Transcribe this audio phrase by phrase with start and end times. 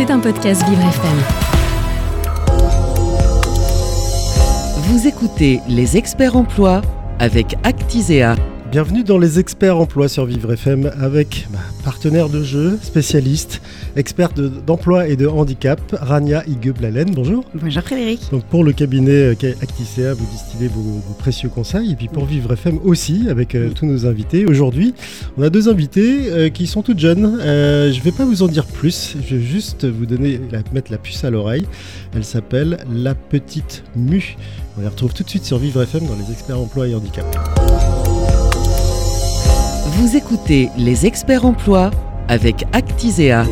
[0.00, 1.18] C'est un podcast Vivre FM.
[4.84, 6.80] Vous écoutez Les Experts Emploi
[7.18, 8.34] avec Actisea.
[8.70, 13.60] Bienvenue dans les experts emploi sur Vivre FM avec ma partenaire de jeu, spécialiste,
[13.96, 17.10] experte de- d'emploi et de handicap, Rania Higueblalen.
[17.12, 17.44] Bonjour.
[17.52, 18.20] Bonjour Frédéric.
[18.30, 21.90] Donc pour le cabinet euh, Acticea, vous distillez vos, vos précieux conseils.
[21.92, 24.46] Et puis pour Vivre FM aussi, avec euh, tous nos invités.
[24.46, 24.94] Aujourd'hui,
[25.36, 27.38] on a deux invités euh, qui sont toutes jeunes.
[27.40, 29.16] Euh, je ne vais pas vous en dire plus.
[29.28, 31.66] Je vais juste vous donner, la- mettre la puce à l'oreille.
[32.14, 34.36] Elle s'appelle La Petite Mue.
[34.78, 37.26] On les retrouve tout de suite sur Vivre FM dans les experts emploi et handicap.
[40.00, 41.90] Vous écoutez Les Experts Emploi
[42.26, 43.44] avec Actisea.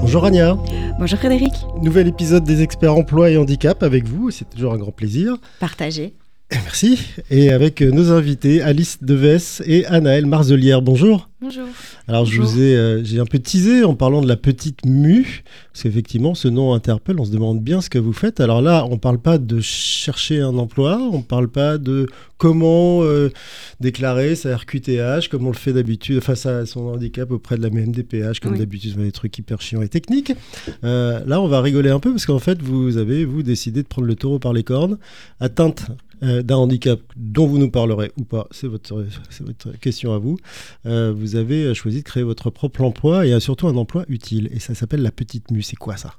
[0.00, 0.56] Bonjour Rania.
[1.00, 1.52] Bonjour Frédéric.
[1.82, 5.36] Nouvel épisode des experts emploi et handicap avec vous, c'est toujours un grand plaisir.
[5.58, 6.14] Partagé.
[6.52, 6.98] Merci.
[7.30, 10.82] Et avec euh, nos invités, Alice Deves et Anaëlle Marzelière.
[10.82, 11.28] Bonjour.
[11.40, 11.66] Bonjour.
[12.06, 15.42] Alors je vous ai, euh, j'ai un peu teasé en parlant de la petite mue,
[15.72, 18.40] parce qu'effectivement ce nom interpelle, on se demande bien ce que vous faites.
[18.40, 22.06] Alors là, on parle pas de chercher un emploi, on parle pas de
[22.38, 23.30] comment euh,
[23.80, 27.70] déclarer sa RQTH, comme on le fait d'habitude, face à son handicap auprès de la
[27.70, 28.58] MDPH, comme Oui.
[28.58, 30.32] d'habitude, des trucs hyper chiants et techniques.
[30.82, 33.88] Euh, là, on va rigoler un peu, parce qu'en fait, vous avez, vous, décidé de
[33.88, 34.98] prendre le taureau par les cornes,
[35.40, 35.86] atteinte
[36.22, 39.06] euh, d'un handicap dont vous nous parlerez ou pas, c'est votre,
[39.40, 40.36] votre question à vous.
[40.86, 44.48] Euh, vous avez choisi de créer votre propre emploi et euh, surtout un emploi utile.
[44.52, 45.62] Et ça s'appelle la petite mue.
[45.62, 46.14] C'est quoi ça?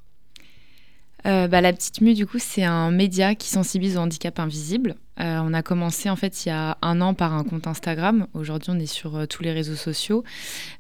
[1.25, 4.95] Euh, bah, la petite mue, du coup, c'est un média qui sensibilise au handicap invisible.
[5.19, 8.27] Euh, on a commencé en fait il y a un an par un compte Instagram.
[8.33, 10.25] Aujourd'hui, on est sur euh, tous les réseaux sociaux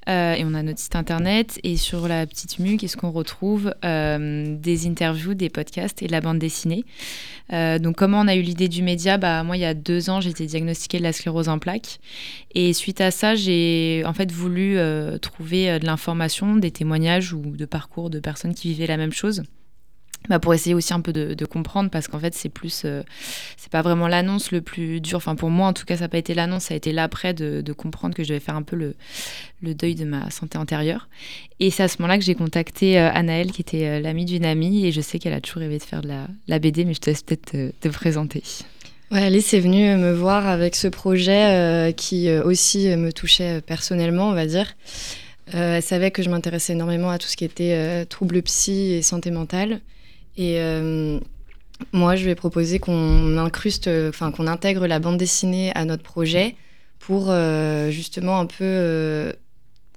[0.07, 1.59] et on a notre site internet.
[1.63, 3.73] Et sur la petite mue, qu'est-ce qu'on retrouve?
[3.81, 6.83] Des interviews, des podcasts et de la bande dessinée.
[7.51, 9.17] Donc, comment on a eu l'idée du média?
[9.17, 11.99] Bah, Moi, il y a deux ans, j'ai été diagnostiquée de la sclérose en plaques.
[12.53, 14.77] Et suite à ça, j'ai en fait voulu
[15.21, 19.41] trouver de l'information, des témoignages ou de parcours de personnes qui vivaient la même chose.
[20.29, 23.03] Bah, pour essayer aussi un peu de, comprendre parce qu'en fait c'est plus euh,
[23.55, 26.09] c'est pas vraiment l'annonce le plus dur enfin pour moi en tout cas ça n'a
[26.09, 28.63] pas été l'annonce ça a été l'après de, de comprendre que je devais faire un
[28.63, 28.95] peu le,
[29.61, 31.07] le deuil de ma santé antérieure
[31.59, 34.45] et c'est à ce moment-là que j'ai contacté euh, Anaëlle qui était euh, l'amie d'une
[34.45, 36.95] amie et je sais qu'elle a toujours rêvé de faire de la, la BD mais
[36.95, 38.41] je te laisse peut-être te, te présenter
[39.11, 43.61] Ouais, Alice est venue me voir avec ce projet euh, qui euh, aussi me touchait
[43.61, 44.75] personnellement, on va dire.
[45.53, 49.29] Elle savait que je m'intéressais énormément à tout ce qui était troubles psy et santé
[49.29, 49.79] mentale.
[50.37, 51.19] Et euh,
[51.91, 56.03] moi, je lui ai proposé qu'on incruste, enfin qu'on intègre la bande dessinée à notre
[56.03, 56.55] projet
[56.99, 59.31] pour euh, justement un peu euh,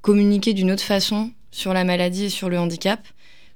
[0.03, 3.01] communiquer d'une autre façon sur la maladie et sur le handicap.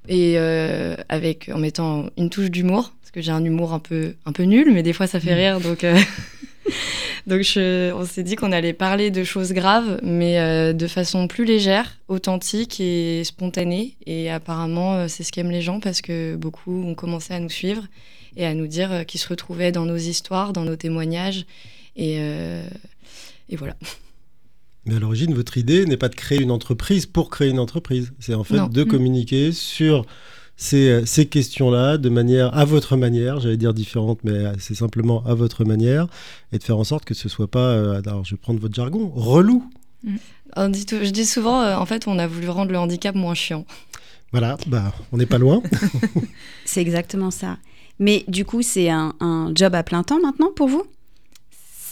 [0.08, 4.14] Et euh, avec en mettant une touche d'humour parce que j'ai un humour un peu
[4.26, 5.96] un peu nul mais des fois ça fait rire donc euh,
[7.26, 11.28] donc je- on s'est dit qu'on allait parler de choses graves mais euh, de façon
[11.28, 16.36] plus légère authentique et spontanée et apparemment euh, c'est ce qu'aiment les gens parce que
[16.36, 17.84] beaucoup ont commencé à nous suivre
[18.36, 21.46] et à nous dire euh, qu'ils se retrouvaient dans nos histoires dans nos témoignages
[21.96, 22.64] et euh,
[23.48, 23.74] et voilà
[24.86, 28.12] Mais à l'origine, votre idée n'est pas de créer une entreprise pour créer une entreprise.
[28.18, 28.66] C'est en fait Non.
[28.66, 28.88] de Mm.
[28.88, 30.04] communiquer sur
[30.62, 34.74] ces, euh, ces questions-là de manière, à votre manière, j'allais dire différente, mais euh, c'est
[34.74, 36.06] simplement à votre manière,
[36.52, 38.74] et de faire en sorte que ce soit pas, euh, alors je vais prendre votre
[38.74, 39.64] jargon, relou.
[40.56, 43.14] On dit tout- je dis souvent euh, en fait on a voulu rendre le handicap
[43.14, 43.64] moins chiant
[44.32, 45.62] Voilà, bah, on n'est pas loin.
[46.64, 47.58] C'est exactement ça.
[47.98, 50.84] Mais du coup, c'est un, un job à plein temps maintenant pour vous?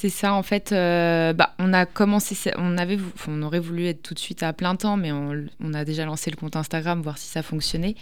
[0.00, 0.72] C'est ça, en fait.
[0.72, 2.96] euh, bah, on a commencé, on avait,
[3.28, 6.30] on aurait voulu être tout de suite à plein temps, mais on, a déjà lancé
[6.30, 7.96] le compte Instagram, voir si ça fonctionnait.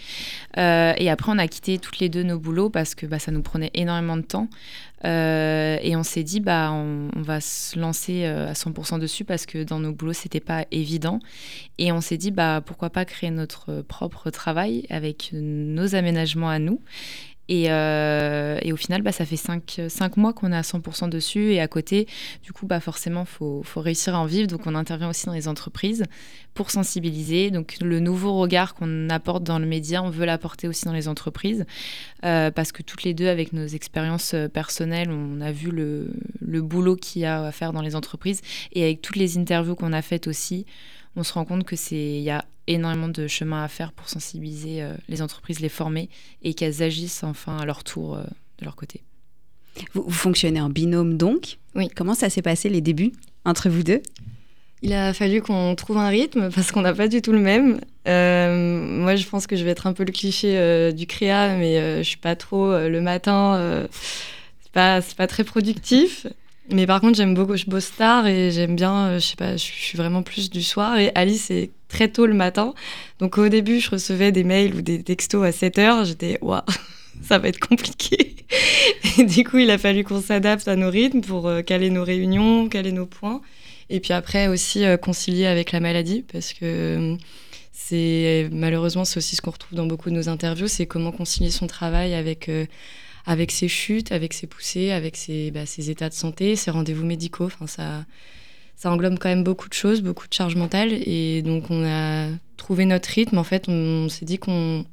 [0.58, 3.32] Euh, et après, on a quitté toutes les deux nos boulots parce que bah, ça
[3.32, 4.46] nous prenait énormément de temps.
[5.04, 9.44] Euh, et on s'est dit, bah, on, on va se lancer à 100% dessus parce
[9.44, 11.18] que dans nos boulots, c'était pas évident.
[11.78, 16.60] Et on s'est dit, bah, pourquoi pas créer notre propre travail avec nos aménagements à
[16.60, 16.80] nous.
[17.48, 21.08] Et, euh, et au final, bah, ça fait 5 cinq, mois qu'on est à 100%
[21.08, 21.52] dessus.
[21.52, 22.06] Et à côté,
[22.42, 24.46] du coup, bah, forcément, il faut, faut réussir à en vivre.
[24.46, 26.04] Donc, on intervient aussi dans les entreprises
[26.54, 27.50] pour sensibiliser.
[27.50, 31.08] Donc, le nouveau regard qu'on apporte dans le média, on veut l'apporter aussi dans les
[31.08, 31.64] entreprises.
[32.24, 36.10] Euh, parce que toutes les deux, avec nos expériences euh, personnelles, on a vu le,
[36.40, 38.42] le boulot qu'il y a à faire dans les entreprises.
[38.72, 40.66] Et avec toutes les interviews qu'on a faites aussi,
[41.18, 44.08] on se rend compte que c'est il y a énormément de chemin à faire pour
[44.08, 46.08] sensibiliser euh, les entreprises, les former
[46.42, 48.22] et qu'elles agissent enfin à leur tour euh,
[48.58, 49.02] de leur côté.
[49.94, 51.58] vous, vous fonctionnez en binôme donc?
[51.74, 51.88] Oui.
[51.94, 53.12] Comment ça s'est passé les débuts
[53.44, 54.00] entre vous deux?
[54.80, 57.80] Il a fallu qu'on trouve un rythme parce qu'on n'a pas du tout le même.
[58.06, 61.56] Euh, moi, je pense que je vais être un peu le cliché euh, du créa,
[61.56, 63.56] mais euh, je suis pas trop euh, le matin.
[63.56, 63.88] euh,
[64.60, 66.28] c'est pas, c'est pas très productif.
[66.70, 69.62] Mais par contre, j'aime beaucoup, je bosse tard et j'aime bien, je sais pas, je
[69.62, 70.98] suis vraiment plus du soir.
[70.98, 72.74] Et Alice, c'est très tôt le matin.
[73.18, 76.04] Donc au début, je recevais des mails ou des textos à 7 heures.
[76.04, 76.60] J'étais, waouh,
[77.22, 78.36] ça va être compliqué.
[79.18, 82.68] Et du coup, il a fallu qu'on s'adapte à nos rythmes pour caler nos réunions,
[82.68, 83.40] caler nos points.
[83.90, 87.16] Et puis après aussi concilier avec la maladie parce que
[88.50, 91.66] malheureusement c'est aussi ce qu'on retrouve dans beaucoup de nos interviews, c'est comment concilier son
[91.66, 92.66] travail avec euh,
[93.28, 97.06] avec ses chutes, avec ses poussées, avec ses, bah, ses états de santé, ses rendez-vous
[97.06, 97.46] médicaux.
[97.46, 98.04] Enfin ça
[98.76, 102.28] ça englobe quand même beaucoup de choses, beaucoup de charges mentales et donc on a
[102.56, 103.36] trouvé notre rythme.
[103.38, 104.84] En fait, on, s'est dit qu'on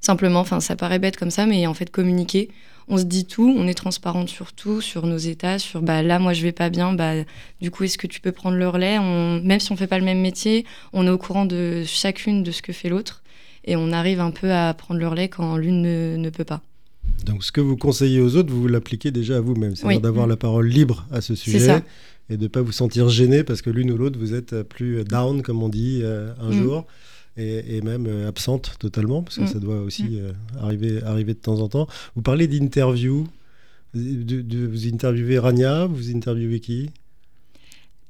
[0.00, 2.50] simplement, enfin ça paraît bête comme ça, mais en fait communiquer
[2.88, 6.18] on se dit tout, on est transparente sur tout, sur nos états, sur bah là
[6.18, 7.14] moi je vais pas bien, bah
[7.60, 8.98] du coup est-ce que tu peux prendre le relais?
[8.98, 12.52] Même si on fait pas le même métier, on est au courant de chacune de
[12.52, 13.22] ce que fait l'autre
[13.64, 16.62] et on arrive un peu à prendre le relais quand l'une ne, peut pas.
[17.24, 20.36] Donc ce que vous conseillez aux autres, vous l'appliquez déjà à vous-même, c'est-à-dire d'avoir la
[20.36, 21.82] parole libre à ce sujet
[22.28, 25.04] et de ne pas vous sentir gêné parce que l'une ou l'autre vous êtes plus
[25.04, 26.52] down comme on dit un mm.
[26.52, 26.86] jour
[27.36, 29.48] et, même euh, absente totalement, parce que mm.
[29.48, 30.18] ça doit aussi mm.
[30.18, 31.86] euh, arriver, arriver de temps en temps.
[32.14, 33.26] Vous parlez d'interview.
[33.94, 36.90] Vous interviewez Rania, vous interviewez qui?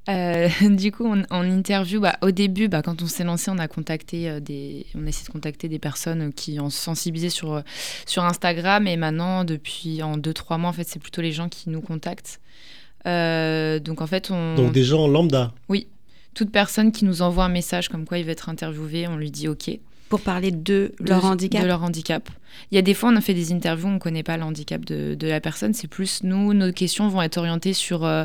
[0.08, 3.68] Euh, du coup, en interview, bah, au début, bah, quand on s'est lancé, on a
[3.68, 7.62] contacté des, on a essayé de contacter des personnes qui ont sensibilisé sur
[8.06, 11.70] sur Instagram, et maintenant, depuis en 2-3 mois, en fait, c'est plutôt les gens qui
[11.70, 12.40] nous contactent.
[13.04, 14.54] donc en fait, on.
[14.54, 15.52] Donc des gens lambda.
[15.68, 15.88] Oui,
[16.34, 19.30] toute personne qui nous envoie un message comme quoi il veut être interviewé, on lui
[19.30, 19.70] dit OK.
[20.08, 22.30] Pour parler de, leur handicap De leur handicap.
[22.70, 24.44] Il y a des fois, on a fait des interviews, on ne connaît pas le
[24.44, 25.74] handicap de, la personne.
[25.74, 28.24] C'est plus nous, nos questions vont être orientées sur euh,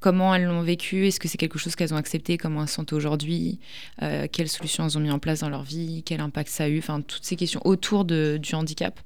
[0.00, 2.92] comment elles l'ont vécu, est-ce que c'est quelque chose qu'elles ont accepté, comment elles sentent
[2.92, 3.58] aujourd'hui,
[4.02, 6.68] euh, quelles solutions elles ont mis en place dans leur vie, quel impact ça a
[6.68, 9.00] eu, enfin toutes ces questions autour de, du handicap.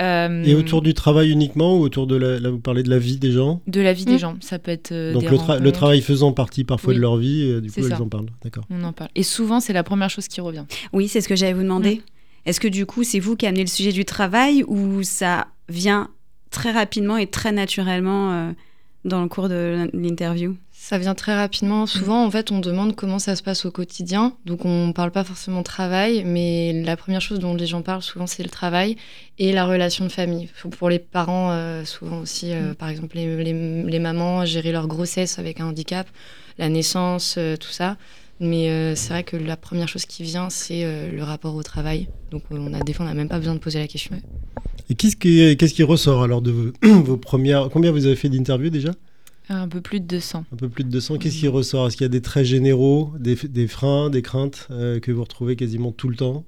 [0.00, 2.98] Euh, et autour du travail uniquement ou autour de la, là vous parlez de la
[2.98, 4.18] vie des gens De la vie des mm.
[4.18, 7.60] gens, ça peut être euh, Donc le, travail faisant partie parfois de leur vie, euh,
[7.60, 8.64] du coup ils en parlent, d'accord.
[8.70, 9.10] On en parle.
[9.14, 10.64] Et souvent c'est la première chose qui revient.
[10.92, 11.96] Oui, c'est ce que j'allais vous demander.
[11.96, 12.00] Mm.
[12.46, 16.10] Est-ce que du coup c'est vous qui amenez le sujet du travail ou ça vient
[16.50, 18.52] très rapidement et très naturellement
[19.04, 20.56] dans le cours de l'interview?
[20.84, 21.86] Ça vient très rapidement.
[21.86, 24.36] Souvent, en fait, on demande comment ça se passe au quotidien.
[24.44, 28.02] Donc, on ne parle pas forcément travail, mais la première chose dont les gens parlent
[28.02, 28.96] souvent, c'est le travail
[29.38, 30.50] et la relation de famille.
[30.78, 32.74] Pour les parents, euh, souvent aussi, euh, mm.
[32.74, 36.06] par exemple, les, mamans, gérer leur grossesse avec un handicap,
[36.58, 37.96] la naissance, euh, tout ça.
[38.38, 42.08] Mais c'est vrai que la première chose qui vient, c'est le rapport au travail.
[42.30, 44.14] Donc, on a, des fois, on n'a même pas besoin de poser la question.
[44.90, 47.70] Et qu'est-ce qui, qu'est-ce qui ressort alors de vos, vos premières...
[47.70, 48.90] Combien vous avez fait d'interviews déjà?
[49.48, 50.44] Un peu plus de 200.
[50.52, 51.18] Un peu plus de 200.
[51.18, 51.86] Qu'est-ce qui ressort?
[51.86, 55.22] Est-ce qu'il y a des traits généraux, des, des freins, des craintes euh, que vous
[55.22, 56.44] retrouvez quasiment tout le temps,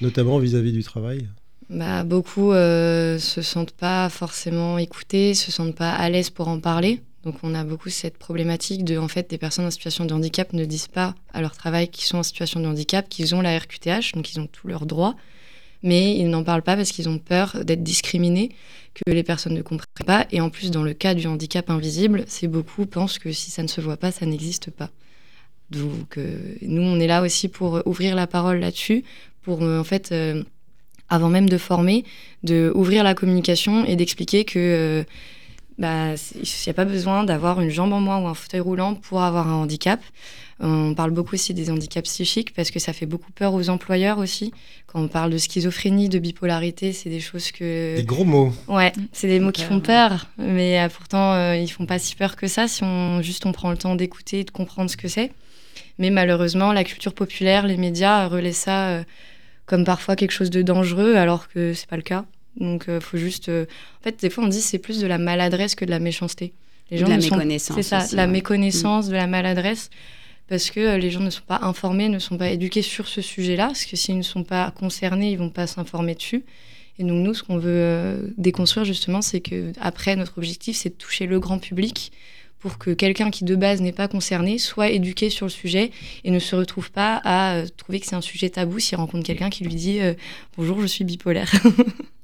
[0.00, 1.28] notamment vis-à-vis du travail?
[1.70, 6.60] Bah, Beaucoup euh, se sentent pas forcément écoutés, se sentent pas à l'aise pour en
[6.60, 7.00] parler.
[7.24, 10.52] Donc on a beaucoup cette problématique de, en fait, des personnes en situation de handicap
[10.52, 13.58] ne disent pas à leur travail qu'ils sont en situation de handicap, qu'ils ont la
[13.58, 15.14] RQTH, donc ils ont tous leurs droits
[15.82, 18.50] mais ils n'en parlent pas parce qu'ils ont peur d'être discriminés,
[18.94, 20.26] que les personnes ne comprennent pas.
[20.30, 23.62] Et en plus, dans le cas du handicap invisible, c'est beaucoup pensent que si ça
[23.62, 24.90] ne se voit pas, ça n'existe pas.
[25.70, 29.04] Donc, euh, nous, on est là aussi pour ouvrir la parole là-dessus,
[29.42, 30.42] pour euh, en fait, euh,
[31.08, 32.04] avant même de former,
[32.42, 35.04] de ouvrir la communication et d'expliquer que
[35.78, 38.94] bah, il n'y a pas besoin d'avoir une jambe en moins ou un fauteuil roulant
[38.94, 40.00] pour avoir un handicap.
[40.60, 44.18] On parle beaucoup aussi des handicaps psychiques parce que ça fait beaucoup peur aux employeurs
[44.18, 44.52] aussi.
[44.88, 47.96] Quand on parle de schizophrénie, de bipolarité, c'est des choses que...
[47.96, 48.52] Des gros mots.
[48.66, 52.16] Ouais, c'est des mots qui font peur, mais euh, pourtant euh, ils font pas si
[52.16, 54.96] peur que ça si on juste on prend le temps d'écouter et de comprendre ce
[54.96, 55.30] que c'est.
[55.98, 59.04] Mais malheureusement, la culture populaire, les médias relaient ça euh,
[59.66, 62.24] comme parfois quelque chose de dangereux alors que c'est pas le cas.
[62.58, 63.48] Donc, il faut juste.
[63.48, 66.52] En fait, des fois, on dit c'est plus de la maladresse que de la méchanceté.
[66.90, 67.76] Les gens de la méconnaissance.
[67.76, 69.90] C'est ça, la méconnaissance, de la maladresse
[70.48, 73.20] parce que euh, les gens ne sont pas informés, ne sont pas éduqués sur ce
[73.20, 76.44] sujet-là, parce que s'ils ne sont pas concernés, ils vont pas s'informer dessus.
[76.98, 80.88] Et donc nous, ce qu'on veut euh, déconstruire justement, c'est que après notre objectif, c'est
[80.88, 82.10] de toucher le grand public
[82.58, 85.92] pour que quelqu'un qui de base n'est pas concerné soit éduqué sur le sujet
[86.24, 89.24] et ne se retrouve pas à euh, trouver que c'est un sujet tabou s'il rencontre
[89.24, 90.00] quelqu'un qui lui dit
[90.56, 91.52] bonjour, je suis bipolaire.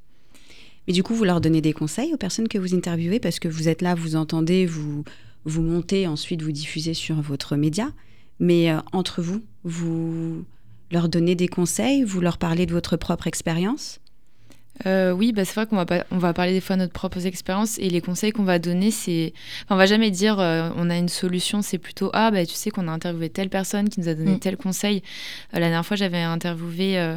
[0.87, 3.47] Mais du coup, vous leur donnez des conseils aux personnes que vous interviewez parce que
[3.47, 5.03] vous êtes là, vous entendez, vous
[5.45, 7.91] vous montez, ensuite vous diffusez sur votre média.
[8.39, 10.43] Mais euh, entre vous, vous
[10.91, 13.99] leur donnez des conseils, vous leur parlez de votre propre expérience?
[14.85, 16.93] Euh, oui, bah, c'est vrai qu'on va, pas, on va parler des fois de notre
[16.93, 19.33] propre expérience et les conseils qu'on va donner, c'est.
[19.63, 22.53] Enfin, on va jamais dire euh, on a une solution, c'est plutôt Ah, bah, tu
[22.53, 24.39] sais qu'on a interviewé telle personne qui nous a donné mm.
[24.39, 24.97] tel conseil.
[25.53, 27.15] Euh, la dernière fois, j'avais interviewé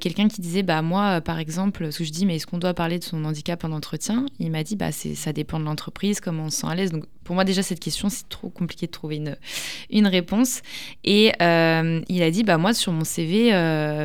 [0.00, 2.74] quelqu'un qui disait Bah, moi, par exemple, ce que je dis, mais est-ce qu'on doit
[2.74, 4.26] parler de son handicap en entretien?
[4.38, 6.90] Il m'a dit Bah, ça dépend de l'entreprise, comment on se sent à l'aise.
[6.90, 9.36] Donc, pour moi, déjà, cette question, c'est trop compliqué de trouver une,
[9.90, 10.62] une réponse.
[11.04, 13.50] Et il a dit Bah, moi, sur mon CV,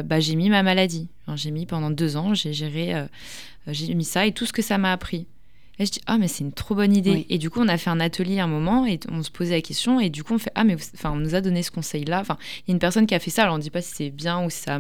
[0.06, 3.06] bah, j'ai mis ma maladie j'ai mis pendant deux ans, j'ai géré, euh,
[3.68, 5.28] j'ai mis ça et tout ce que ça m'a appris.
[5.80, 7.26] Et je dis, ah, mais c'est une trop bonne idée.
[7.30, 9.62] Et du coup, on a fait un atelier un moment et on se posait la
[9.62, 10.00] question.
[10.00, 12.20] Et du coup, on fait, ah, mais enfin, on nous a donné ce conseil-là.
[12.20, 13.42] Enfin, il y a une personne qui a fait ça.
[13.42, 14.80] Alors, on ne dit pas si c'est bien ou si ça.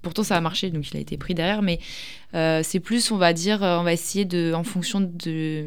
[0.00, 1.60] Pourtant, ça a marché, donc il a été pris derrière.
[1.60, 1.80] Mais
[2.34, 5.66] euh, c'est plus, on va dire, euh, on va essayer de, en fonction de,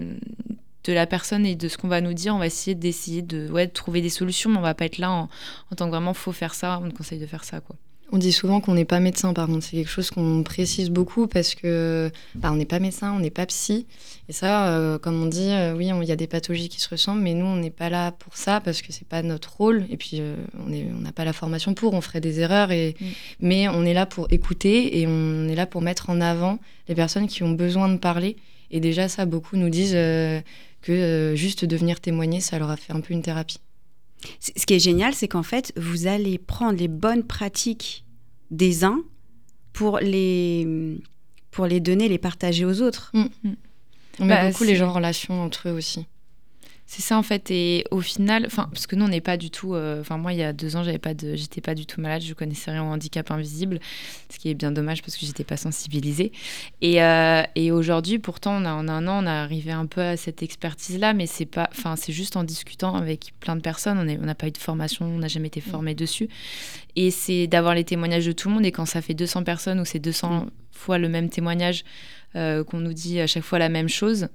[0.86, 3.50] de la personne et de ce qu'on va nous dire, on va essayer d'essayer de,
[3.50, 4.50] ouais, de trouver des solutions.
[4.50, 5.30] Mais on va pas être là en,
[5.70, 6.80] en tant que vraiment, faut faire ça.
[6.82, 7.76] On nous conseille de faire ça, quoi.
[8.14, 11.28] On dit souvent qu'on n'est pas médecin, par contre, c'est quelque chose qu'on précise beaucoup
[11.28, 13.88] parce que bah, on n'est pas médecin, on n'est pas psy.
[14.28, 16.90] Et ça, euh, comme on dit, euh, oui, il y a des pathologies qui se
[16.90, 19.86] ressemblent, mais nous, on n'est pas là pour ça parce que c'est pas notre rôle.
[19.90, 22.72] Et puis, euh, on n'a pas la formation pour, on ferait des erreurs.
[22.72, 23.06] Et, mm.
[23.40, 26.96] Mais on est là pour écouter et on est là pour mettre en avant les
[26.96, 28.36] personnes qui ont besoin de parler.
[28.72, 29.94] Et déjà, ça, beaucoup nous disent
[30.82, 33.60] que juste de venir témoigner, ça leur a fait un peu une thérapie.
[34.40, 38.06] Ce qui est génial, c'est qu'en fait, vous allez prendre les bonnes pratiques
[38.50, 39.04] des uns
[39.74, 41.00] pour les,
[41.50, 43.12] pour les donner, les partager aux autres.
[43.14, 43.26] Mm.
[44.20, 46.06] On met bah, beaucoup les gens en relation entre eux aussi.
[46.94, 49.50] C'est ça en fait, et au final, enfin, parce que nous on n'est pas du
[49.50, 51.86] tout, euh, enfin moi il y a deux ans j'avais pas de, j'étais pas du
[51.86, 53.80] tout malade, je connaissais rien au handicap invisible,
[54.30, 56.34] ce qui est bien dommage parce que j'étais pas sensibilisée.
[56.82, 60.02] Et, euh, et aujourd'hui, pourtant, on a, en un an, on a arrivé un peu
[60.02, 63.62] à cette expertise là, mais c'est pas, enfin c'est juste en discutant avec plein de
[63.62, 66.28] personnes, on n'a pas eu de formation, on n'a jamais été formé dessus,
[66.98, 68.66] et c'est d'avoir les témoignages de tout le monde.
[68.66, 71.86] Et quand ça fait 200 personnes ou c'est 200 fois le même témoignage
[72.36, 74.28] euh, qu'on nous dit à chaque fois la même chose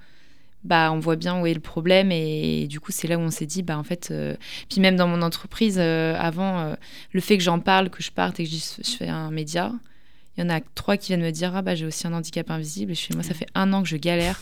[0.66, 2.12] bah, on voit bien où est le problème.
[2.12, 4.36] Et, du coup, c'est là où on s'est dit, bah, en fait, euh,
[4.68, 6.74] puis même dans mon entreprise, euh, avant, euh,
[7.12, 9.72] le fait que j'en parle, que je parte et que je, je, fais un média,
[10.36, 12.50] il y en a trois qui viennent me dire, ah bah, j'ai aussi un handicap
[12.50, 12.92] invisible.
[12.92, 14.40] Et je fais, moi, ça fait un an que je galère,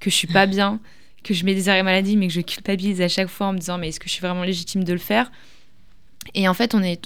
[0.00, 0.80] que je suis pas bien,
[1.22, 3.58] que je mets des arrêts maladie, mais que je culpabilise à chaque fois en me
[3.58, 5.30] disant, mais est-ce que je suis vraiment légitime de le faire?
[6.34, 7.00] Et en fait, on est,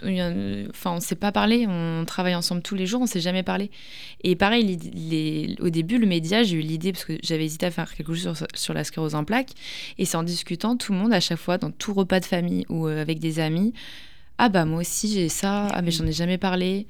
[0.71, 3.71] enfin, on s'est pas parlé, on travaille ensemble tous les jours, on s'est jamais parlé.
[4.23, 7.71] Et pareil, les, au début, le média, j'ai eu l'idée parce que j'avais hésité à
[7.71, 9.53] faire quelque chose sur, sur, la sclérose en plaques.
[9.99, 12.65] Et c'est en discutant, tout le monde, à chaque fois, dans tout repas de famille
[12.69, 13.73] ou euh, avec des amis,
[14.39, 16.87] ah bah moi aussi j'ai ça, ah mais j'en ai jamais parlé.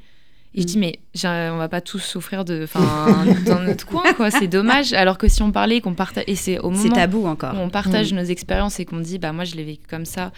[0.55, 0.81] Et je dis, mm.
[0.81, 2.67] mais on va pas tous souffrir de,
[3.47, 4.31] dans notre coin, quoi.
[4.31, 4.93] C'est dommage.
[4.93, 6.83] Alors que si on parlait, qu'on partage, et c'est au moment.
[6.83, 7.55] C'est tabou encore.
[7.55, 8.17] Où on partage mm.
[8.17, 10.33] nos expériences et qu'on dit, bah moi je l'ai vécu comme ça.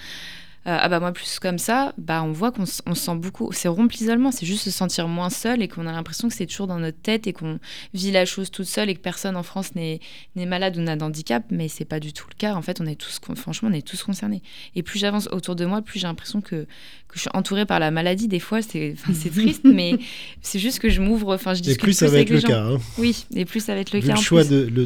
[0.66, 3.68] Euh, ah bah moi plus comme ça, bah on voit qu'on se sent beaucoup, c'est
[3.68, 6.66] rompre l'isolement, c'est juste se sentir moins seul et qu'on a l'impression que c'est toujours
[6.66, 7.58] dans notre tête et qu'on
[7.94, 10.00] vit la chose toute seule et que personne en France n'est
[10.36, 12.54] malade ou n'a d'handicap, mais c'est pas du tout le cas.
[12.54, 14.42] En fait, on est tous, franchement, on est tous concernés.
[14.74, 16.66] Et plus j'avance autour de moi, plus j'ai l'impression que,
[17.08, 18.28] que, je suis entourée par la maladie.
[18.28, 18.96] Des fois, c'est
[19.32, 19.98] triste, mais
[20.42, 22.64] c'est juste que je m'ouvre, enfin je discute et plus, ça va être le cas.
[22.64, 22.78] Hein.
[22.98, 24.14] Oui, et plus ça va être le Vu cas.
[24.14, 24.84] Le choix de, de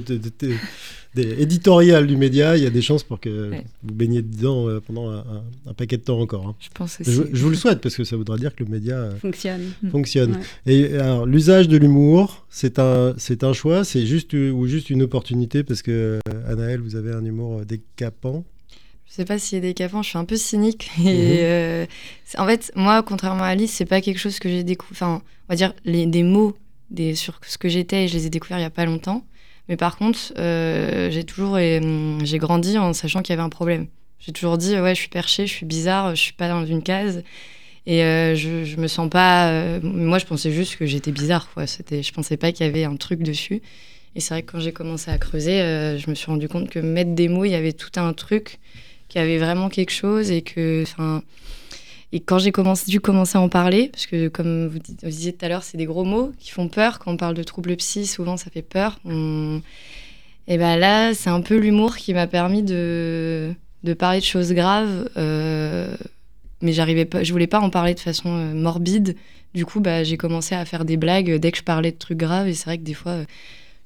[1.17, 3.51] éditorial du média, il y a des chances pour que
[3.83, 6.49] vous baigniez dedans euh, pendant un, paquet de temps encore.
[6.49, 6.55] Hein.
[6.61, 9.17] Je pense Je, vous le souhaite parce que ça voudra dire que le média euh,
[9.17, 9.73] fonctionne.
[9.83, 9.91] Mm.
[9.91, 10.39] fonctionne.
[10.67, 15.03] Et alors, l'usage de l'humour, c'est un, c'est un choix, c'est juste ou juste une
[15.03, 18.45] opportunité parce que euh, Anaël, vous avez un humour décapant.
[19.07, 20.91] Je sais pas s'il y a décapant, je suis un peu cynique.
[21.07, 21.87] Et mhm.
[22.39, 24.93] en fait, moi, contrairement à Alice, c'est pas quelque chose que j'ai découvert.
[24.93, 26.57] Enfin, on va dire les, des mots
[26.91, 29.25] des, sur ce que j'étais, je les ai découverts il y a pas longtemps.
[29.69, 33.87] Mais par contre, euh, j'ai toujours j'ai grandi en sachant qu'il y avait un problème.
[34.19, 36.83] J'ai toujours dit ouais, je suis perché, je suis bizarre, je suis pas dans une
[36.83, 37.23] case.
[37.87, 39.49] Et euh, je, je me sens pas.
[39.49, 41.51] Euh, moi, je pensais juste que j'étais bizarre.
[41.53, 41.67] Quoi.
[41.67, 43.61] C'était, je pensais pas qu'il y avait un truc dessus.
[44.15, 45.59] Et c'est vrai que quand j'ai commencé à creuser,
[45.99, 48.61] je me suis rendu compte que mettre des mots, il y avait tout un truc,
[49.09, 50.85] qui avait vraiment quelque chose et que,
[52.15, 52.53] et quand j'ai
[52.87, 55.85] dû commencer à en parler, parce que comme vous, disiez tout à l'heure, c'est des
[55.85, 57.01] gros mots qui font peur.
[57.01, 59.01] Quand on parle de troubles psy, souvent ça fait peur.
[60.47, 63.53] Et ben là, c'est un peu l'humour qui m'a permis de,
[63.83, 65.11] de, parler de choses graves.
[65.17, 65.93] Euh,
[66.63, 69.17] mais j'arrivais pas, je voulais pas en parler de façon euh, morbide.
[69.53, 72.19] Du coup, bah, j'ai commencé à faire des blagues dès que je parlais de trucs
[72.19, 72.47] graves.
[72.47, 73.25] Et c'est vrai que des fois, euh,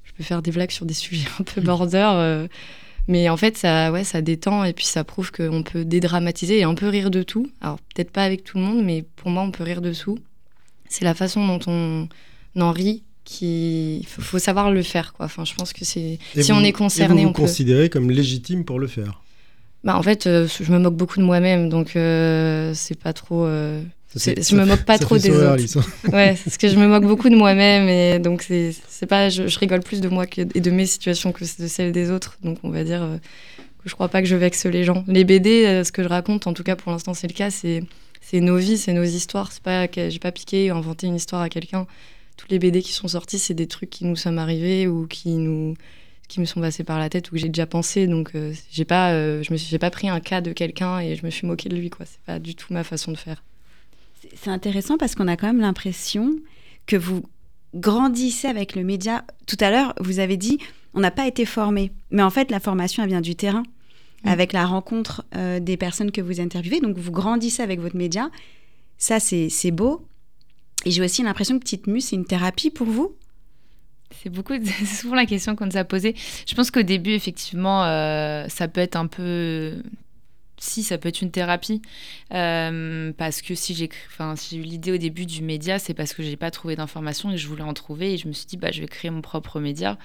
[0.03, 2.47] je peux faire des blagues sur des sujets un peu border.
[3.09, 6.63] Mais en fait, ça, ouais, ça détend et puis ça prouve qu'on peut dédramatiser et
[6.63, 7.49] un peu rire de tout.
[7.59, 10.19] Alors, peut-être pas avec tout le monde, mais pour moi, on peut rire de tout.
[10.87, 12.07] C'est la façon dont on
[12.61, 15.25] en rit qui faut, faut, savoir le faire quoi.
[15.25, 18.63] Enfin, je pense que c'est si on est concerné, et vous on considérez comme légitime
[18.63, 19.21] pour le faire?
[19.83, 23.45] Bah en fait, euh, je me moque beaucoup de moi-même, donc euh, c'est pas trop.
[23.45, 23.81] Euh,
[24.15, 25.79] je me moque pas trop des autres.
[26.11, 29.81] ouais, parce que je me moque beaucoup de moi-même et donc c'est pas, je, rigole
[29.81, 32.37] plus de moi que, et de mes situations que de celles des autres.
[32.43, 33.19] Donc on va dire
[33.83, 35.03] que je crois pas que je vexe les gens.
[35.07, 37.83] Les BD, ce que je raconte, en tout cas pour l'instant c'est le cas, c'est
[38.21, 39.51] c'est nos vies, c'est nos histoires.
[39.51, 41.87] C'est pas j'ai pas piqué ou inventé une histoire à quelqu'un.
[42.37, 45.31] Tous les BD qui sont sortis, c'est des trucs qui nous sommes arrivés ou qui
[45.31, 45.75] nous
[46.29, 48.07] qui me sont passés par la tête ou que j'ai déjà pensé.
[48.07, 51.15] Donc euh, j'ai pas, euh, je me suis, pas pris un cas de quelqu'un et
[51.15, 51.89] je me suis moqué de lui.
[51.89, 53.43] Quoi, c'est pas du tout ma façon de faire.
[54.35, 56.35] C'est intéressant parce qu'on a quand même l'impression
[56.85, 57.23] que vous
[57.73, 59.23] grandissez avec le média.
[59.45, 60.59] Tout à l'heure, vous avez dit,
[60.93, 63.63] on n'a pas été formé, mais en fait, la formation elle vient du terrain.
[64.23, 64.27] Mm.
[64.27, 66.81] avec la rencontre euh, des personnes que vous interviewez.
[66.81, 68.29] Donc vous grandissez avec votre média.
[68.97, 70.05] Ça, c'est beau.
[70.85, 73.15] Et j'ai aussi l'impression que Petite Muse, c'est une thérapie pour vous
[74.23, 74.53] c'est beaucoup,
[74.85, 76.15] souvent la question qu'on nous a posée.
[76.47, 79.83] Je pense qu'au début, effectivement, euh, ça peut être un peu
[80.59, 81.81] si ça peut être une thérapie.
[82.33, 86.13] Euh, parce que si j'ai enfin si eu l'idée au début du média c'est parce
[86.13, 88.57] que j'ai pas trouvé d'informations et je voulais en trouver et je me suis dit
[88.57, 89.97] bah je vais créer mon propre média.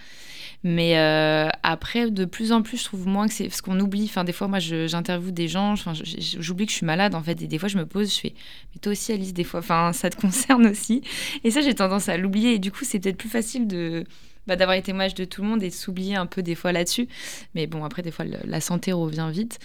[0.63, 4.05] Mais euh, après de plus en plus je trouve moins que c'est ce qu'on oublie
[4.05, 7.47] enfin des fois moi j'interviewe des gens j'oublie que je suis malade en fait et
[7.47, 8.35] des fois je me pose je fais
[8.73, 11.03] mais toi aussi Alice des fois enfin ça te concerne aussi.
[11.43, 14.05] Et ça j'ai tendance à l'oublier et du coup c'est peut-être plus facile de
[14.47, 16.73] bah, d'avoir les témoignages de tout le monde et de s'oublier un peu des fois
[16.73, 17.09] là-dessus.
[17.55, 19.59] Mais bon, après, des fois, la santé revient vite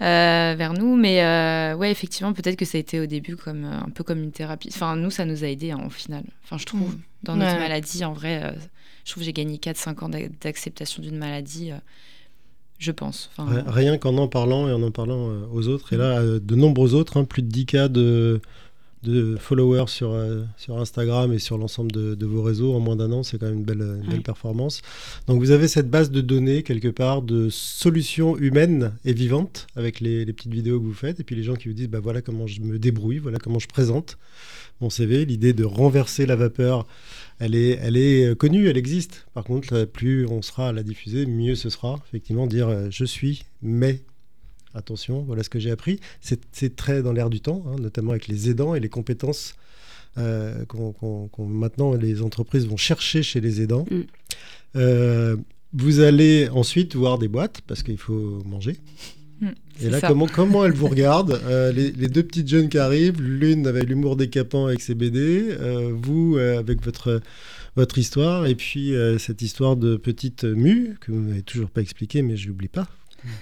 [0.00, 0.96] euh, vers nous.
[0.96, 4.04] Mais euh, ouais, effectivement, peut-être que ça a été au début comme, euh, un peu
[4.04, 4.70] comme une thérapie.
[4.72, 6.24] Enfin, nous, ça nous a aidé hein, au final.
[6.44, 7.00] Enfin, je trouve, mm.
[7.24, 8.54] dans notre maladie, en vrai,
[9.04, 10.10] je trouve que j'ai gagné 4-5 ans
[10.40, 11.72] d'acceptation d'une maladie
[12.78, 13.30] je pense.
[13.38, 15.92] Rien qu'en en parlant et en en parlant aux autres.
[15.92, 18.40] Et là, de nombreux autres, hein, plus de 10 cas de,
[19.02, 23.10] de followers sur, euh, sur Instagram et sur l'ensemble de, vos réseaux en moins d'un
[23.12, 24.82] an, c'est quand même une belle, belle performance.
[25.26, 30.00] Donc vous avez cette base de données quelque part de solutions humaines et vivantes avec
[30.00, 32.00] les, les, petites vidéos que vous faites et puis les gens qui vous disent bah
[32.00, 34.18] voilà comment je me débrouille, voilà comment je présente
[34.82, 35.24] mon CV.
[35.24, 36.86] L'idée de renverser la vapeur,
[37.38, 39.26] elle est, elle est euh, connue, elle existe.
[39.32, 42.00] Par contre, plus on sera à la diffuser, mieux ce sera.
[42.08, 44.00] Effectivement, dire euh, je suis, mais
[44.74, 46.00] attention, voilà ce que j'ai appris.
[46.20, 49.54] C'est très dans l'air du temps, hein, notamment avec les aidants et les compétences
[50.18, 53.86] euh, qu'on maintenant les entreprises vont chercher chez les aidants.
[53.90, 54.00] Mm.
[54.76, 55.36] Euh,
[55.72, 58.76] vous allez ensuite voir des boîtes parce qu'il faut manger.
[59.40, 59.48] Mm,
[59.80, 63.66] et là, comment, comment elles vous regardent euh, les, deux petites jeunes qui arrivent, l'une
[63.66, 65.56] avec l'humour décapant avec ses BD,
[65.94, 67.22] vous avec votre,
[67.76, 72.20] votre histoire, et puis cette histoire de petite mue que vous n'avez toujours pas expliquée,
[72.20, 72.86] mais je n'oublie pas.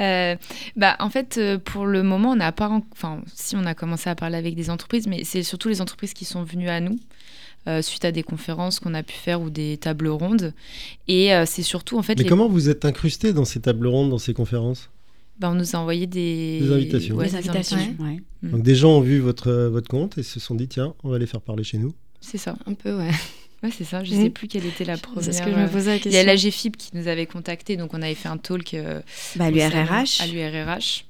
[0.00, 0.36] Euh,
[0.76, 2.70] bah, en fait, euh, pour le moment, on n'a pas.
[2.92, 6.14] Enfin, si on a commencé à parler avec des entreprises, mais c'est surtout les entreprises
[6.14, 7.00] qui sont venues à nous.
[7.66, 10.54] Euh, suite à des conférences qu'on a pu faire ou des tables rondes.
[11.08, 12.16] Et c'est surtout en fait.
[12.16, 14.88] Mais comment vous êtes incrusté dans ces tables rondes, dans ces conférences?
[15.40, 17.16] Bah, on nous a envoyé des, des invitations.
[17.16, 17.96] des invitations.
[18.42, 18.50] Mm.
[18.50, 21.18] Donc des gens ont vu votre, votre compte et se sont dit tiens, on va
[21.18, 21.92] les faire parler chez nous.
[22.20, 22.56] C'est ça.
[22.66, 23.10] Un peu, ouais.
[23.62, 24.04] Ouais, c'est ça.
[24.04, 25.24] Je ne sais plus quelle était la première.
[25.24, 26.12] C'est ce que je me euh, posais la question.
[26.12, 28.74] Il y a la GFIP qui nous avait contacté, donc on avait fait un talk
[28.74, 29.00] euh,
[29.36, 30.20] bah, à l'URRH.
[30.20, 31.04] À l'URRH.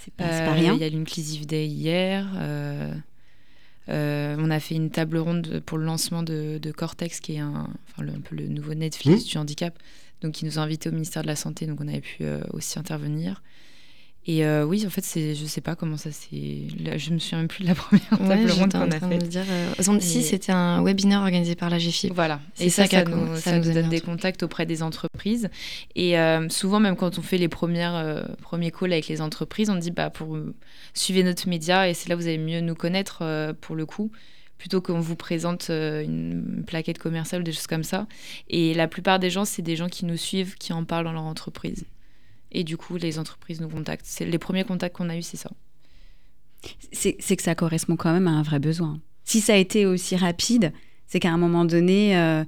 [0.00, 0.74] C'est pas, pas, rien.
[0.74, 2.28] Il y a l'Inclusive Day hier.
[2.36, 7.68] Euh, on a fait une table ronde pour le lancement de, Cortex, qui est un,
[7.90, 9.28] enfin, le, un peu le nouveau Netflix mmh.
[9.28, 9.78] du handicap,
[10.20, 12.78] donc qui nous a invités au ministère de la Santé, donc on avait pu aussi
[12.78, 13.42] intervenir.
[14.26, 16.62] Et euh, oui, en fait, c'est, je sais pas comment ça s'est.
[16.96, 19.18] Je me souviens même plus de la première table ronde qu'on a fait.
[19.18, 20.00] Dire, euh...
[20.00, 22.10] Si, c'était un webinaire organisé par la GFI.
[22.14, 22.40] Voilà.
[22.58, 25.50] Et ça, ça, nous, ça, nous, donne des contacts auprès des entreprises.
[25.94, 29.68] Et euh, souvent, même quand on fait les premières, euh, premiers calls avec les entreprises,
[29.68, 30.38] on dit bah, pour
[30.94, 34.10] suivre notre média, et c'est là où vous allez mieux nous connaître pour le coup
[34.56, 38.06] plutôt qu'on vous présente une plaquette commerciale ou des choses comme ça.
[38.48, 41.12] Et la plupart des gens, c'est des gens qui nous suivent, qui en parlent dans
[41.12, 41.84] leur entreprise.
[42.54, 44.06] Et du coup, les entreprises nous contactent.
[44.06, 45.50] C'est les premiers contacts qu'on a eus, c'est ça.
[46.92, 49.00] C'est que ça correspond quand même à un vrai besoin.
[49.24, 50.72] Si ça a été aussi rapide,
[51.06, 52.44] c'est qu'à un moment donné, euh,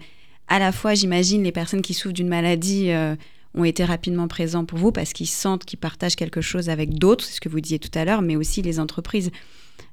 [0.48, 3.16] à la fois, j'imagine, les personnes qui souffrent d'une maladie euh,
[3.54, 7.24] ont été rapidement présents pour vous parce qu'ils sentent qu'ils partagent quelque chose avec d'autres,
[7.24, 9.30] c'est ce que vous disiez tout à l'heure, mais aussi les entreprises.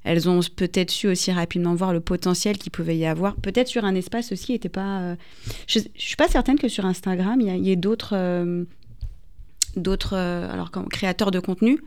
[0.04, 3.36] Elles ont peut-être su aussi rapidement voir le potentiel qu'il pouvait y avoir.
[3.36, 5.00] Peut-être sur un espace aussi, était pas.
[5.00, 5.16] Euh,
[5.68, 8.16] je, ne suis pas certaine que sur Instagram, il y, ait d'autres
[9.76, 11.80] d'autres euh, alors créateurs de contenu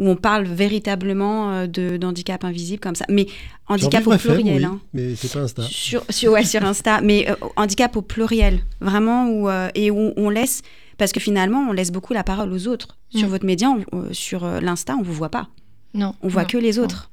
[0.00, 3.04] où on parle véritablement euh, de d'handicap invisible comme ça.
[3.08, 3.26] Mais
[3.68, 4.64] handicap au pluriel.
[4.64, 4.80] hein.
[4.92, 5.62] Mais c'est pas Insta.
[5.62, 7.00] Sur, sur, ouais, sur Insta.
[7.02, 10.62] Mais euh, handicap au pluriel, vraiment, où, et où on laisse,
[10.98, 12.98] parce que finalement, on laisse beaucoup la parole aux autres.
[13.10, 13.30] Sur mm.
[13.30, 13.68] votre média,
[14.10, 15.48] sur l'Insta, on vous voit pas.
[15.94, 16.14] Non.
[16.22, 17.12] On voit que les autres.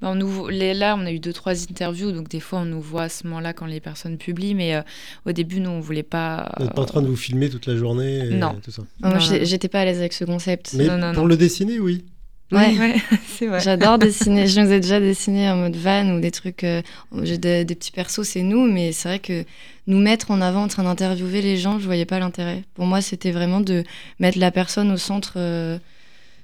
[0.00, 2.64] Bah, on nous, les, là, on a eu deux, trois interviews, donc des fois, on
[2.64, 4.82] nous voit à ce moment-là quand les personnes publient, mais euh,
[5.26, 6.52] au début, nous, on voulait pas.
[6.58, 8.56] Vous n'êtes pas en train de vous filmer toute la journée et Non.
[8.62, 8.82] Tout ça.
[9.02, 10.74] Non, j'étais pas à l'aise avec ce concept.
[10.74, 12.04] Mais pour le dessiner, oui.
[12.52, 13.60] Ouais, c'est vrai.
[13.60, 14.46] J'adore dessiner.
[14.46, 16.64] Je nous ai déjà dessiné en mode van ou des trucs.
[16.64, 16.82] Euh,
[17.22, 19.44] j'ai des, petits persos, c'est nous, mais c'est vrai que
[19.86, 22.64] nous mettre en avant en train d'interviewer les gens, je voyais pas l'intérêt.
[22.74, 23.84] Pour moi, c'était vraiment de
[24.18, 25.78] mettre la personne au centre euh,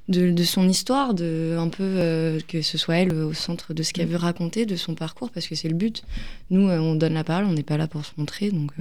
[0.09, 3.93] de, son histoire, de un peu euh, que ce soit elle au centre de ce
[3.93, 6.05] qu'elle veut raconter, de son parcours, parce que c'est le but.
[6.51, 8.73] Nous, on donne la parole, on n'est pas là pour se montrer, donc.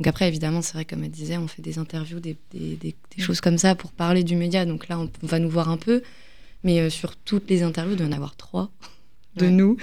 [0.00, 3.42] Donc après, évidemment, c'est vrai, comme elle disait, on fait des interviews, des, des, choses
[3.42, 4.64] comme ça pour parler du média.
[4.64, 6.02] Donc là, on va nous voir un peu.
[6.64, 8.70] Mais euh, sur toutes les interviews, il doit y en avoir trois
[9.36, 9.76] de nous.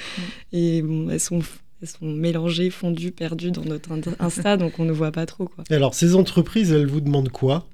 [0.53, 1.41] Et bon, elles sont
[1.83, 5.45] elles sont mélangées, fondues, perdues dans notre Insta, donc on ne voit pas trop.
[5.45, 5.63] Quoi.
[5.69, 7.67] Et alors, ces entreprises, elles vous demandent quoi?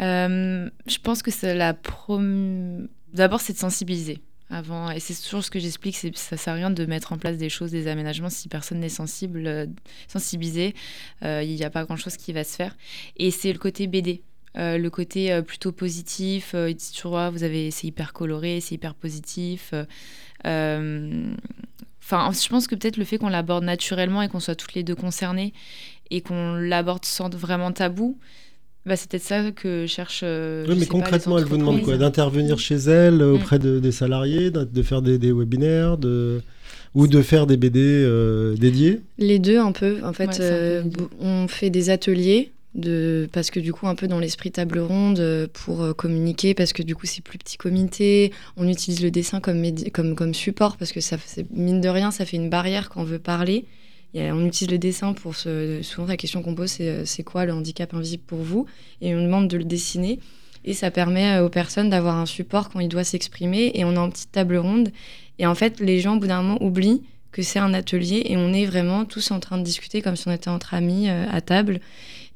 [0.00, 2.88] Euh, Je pense que c'est la prom...
[3.12, 4.22] D'abord, c'est de sensibiliser.
[4.50, 7.38] Avant, et c'est toujours ce que j'explique, ça sert à rien de mettre en place
[7.38, 9.66] des choses, des aménagements si personne n'est sensible, euh,
[10.08, 10.74] sensibilisé,
[11.22, 12.76] il n'y a pas grand chose qui va se faire.
[13.16, 14.22] Et c'est le côté BD.
[14.58, 18.74] Euh, le côté euh, plutôt positif, euh, tu vois, vous avez, c'est hyper coloré, c'est
[18.74, 19.72] hyper positif.
[20.44, 24.82] Enfin, je pense que peut-être le fait qu'on l'aborde naturellement et qu'on soit toutes les
[24.82, 25.54] deux concernées
[26.10, 28.18] et qu'on l'aborde sans vraiment tabou,
[28.84, 30.22] bah, c'est peut-être ça que cherche.
[30.22, 33.34] oui, mais concrètement, elle vous demande quoi D'intervenir chez elle mm.
[33.34, 36.40] auprès des salariés, de faire des, webinaires, de
[36.94, 38.06] ou de faire des BD
[38.58, 39.98] dédiés Les deux un peu.
[40.04, 40.42] En fait,
[41.20, 45.20] on fait des ateliers de, parce que du coup un peu dans l'esprit table ronde
[45.20, 49.10] euh, pour euh, communiquer parce que du coup c'est plus petit comité on utilise le
[49.10, 51.16] dessin comme, comme, comme support parce que ça
[51.50, 53.66] mine de rien ça fait une barrière quand on veut parler
[54.14, 57.46] on utilise le dessin pour se, souvent la question qu'on pose c'est euh, c'est quoi
[57.46, 58.66] le handicap invisible pour vous?
[59.00, 60.18] Et on demande de le dessiner.
[60.64, 63.72] Et ça permet aux personnes d'avoir un support quand ils doivent s'exprimer.
[63.74, 64.90] Et on a une petite table ronde.
[65.38, 68.22] Et en fait les gens au bout d'un moment oublient que c'est un atelier.
[68.26, 71.08] Et on est vraiment tous en train de discuter comme si on était entre amis
[71.08, 71.80] à table.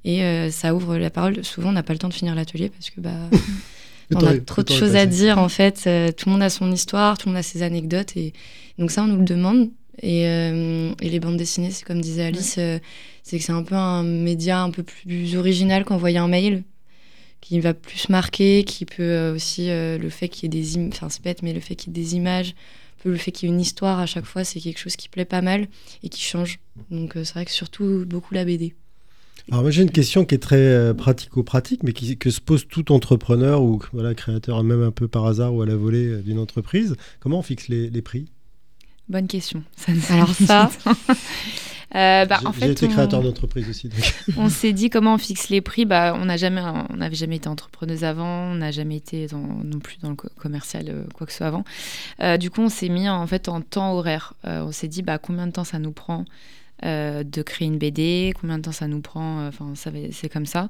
[0.06, 1.44] Et euh, ça ouvre la parole.
[1.44, 3.10] Souvent, on n'a pas le temps de finir l'atelier parce que bah,
[4.14, 5.82] on a trop de choses à dire en fait.
[5.86, 8.16] Euh, tout le monde a son histoire, tout le monde a ses anecdotes.
[8.16, 8.32] Et
[8.78, 9.68] donc ça, on nous le demande.
[10.02, 12.58] Et, euh, et les bandes dessinées, c'est comme disait Alice,
[13.22, 16.62] c'est que c'est un peu un média un peu plus original qu'envoyer un mail
[17.40, 21.08] qui va plus marquer, qui peut aussi le fait qu'il y ait des images, enfin
[21.08, 22.54] c'est bête, mais le fait qu'il y ait des images,
[23.04, 25.24] le fait qu'il y ait une histoire à chaque fois, c'est quelque chose qui plaît
[25.24, 25.68] pas mal
[26.02, 26.58] et qui change.
[26.90, 28.74] Donc c'est vrai que surtout beaucoup la BD.
[29.50, 32.66] Alors moi j'ai une question qui est très euh, pratico-pratique, mais qui, que se pose
[32.66, 36.20] tout entrepreneur ou voilà, créateur, même un peu par hasard ou à la volée euh,
[36.20, 36.96] d'une entreprise.
[37.20, 38.26] Comment on fixe les, prix?
[39.08, 39.62] Bonne question.
[40.10, 40.70] Alors ça...
[41.94, 43.88] Euh, bah, en J'ai été créateur d'entreprise aussi.
[44.36, 45.86] on s'est dit comment on fixe les prix.
[45.86, 49.78] Bah, on n'a jamais, on n'avait jamais été entrepreneuse avant, on n'a jamais été non
[49.78, 51.64] plus dans le commercial quoi que ce soit avant.
[52.38, 54.34] du coup, on s'est mis en fait en temps horaire.
[54.44, 56.26] on s'est dit bah combien de temps ça nous prend
[56.84, 59.72] euh, de créer une BD, combien de temps ça nous prend, euh, enfin
[60.10, 60.68] c'est comme ça.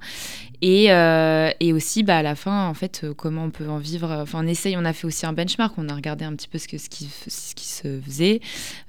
[0.62, 4.09] Et, euh, et, aussi bah, à la fin, en fait, comment on peut en vivre.
[4.23, 6.59] Enfin on essaye, on a fait aussi un benchmark, on a regardé un petit peu
[6.59, 8.40] ce, que, ce, qui, ce qui se faisait,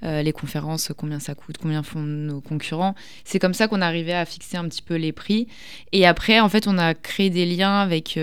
[0.04, 2.94] les conférences, combien ça coûte, combien font nos concurrents.
[3.26, 5.48] C'est comme ça qu'on arrivait à fixer un petit peu les prix.
[5.94, 8.20] Et après, en fait, on a créé des liens avec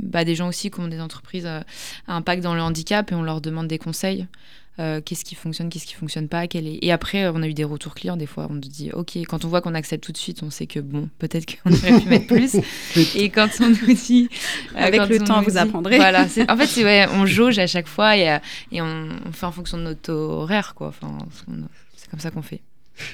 [0.00, 1.64] bah, des gens aussi qui ont des entreprises à
[2.06, 4.26] impact dans le handicap et on leur demande des conseils.
[4.78, 6.46] Euh, qu'est-ce qui fonctionne, qu'est-ce qui fonctionne pas.
[6.46, 6.78] Quel est...
[6.82, 8.46] Et après, on a eu des retours clients des fois.
[8.50, 10.80] On nous dit, OK, quand on voit qu'on accepte tout de suite, on sait que
[10.80, 12.56] bon, peut-être qu'on aurait pu mettre plus.
[13.16, 14.28] et quand on nous dit.
[14.74, 15.96] Euh, Avec le temps, vous apprendrez.
[15.96, 16.26] Voilà.
[16.48, 18.38] En fait, ouais, on jauge à chaque fois et, euh,
[18.70, 20.88] et on, fait en fonction de notre horaire, quoi.
[20.88, 21.16] Enfin,
[21.96, 22.60] c'est comme ça qu'on fait.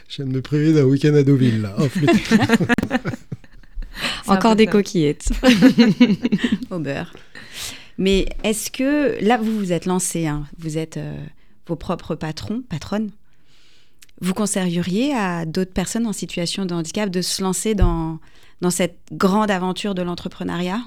[0.09, 1.77] Je viens de me priver d'un week-end à Deauville, là.
[1.79, 1.89] Oh,
[4.27, 5.31] Encore des coquillettes.
[6.71, 7.13] Au beurre.
[7.99, 10.99] Mais est-ce que là, vous vous êtes lancé, hein, vous êtes
[11.67, 13.11] vos propres patrons, patronnes,
[14.21, 18.21] vous conseilleriez à d'autres personnes en situation de handicap de se lancer dans,
[18.61, 20.81] dans cette grande aventure de l'entrepreneuriat?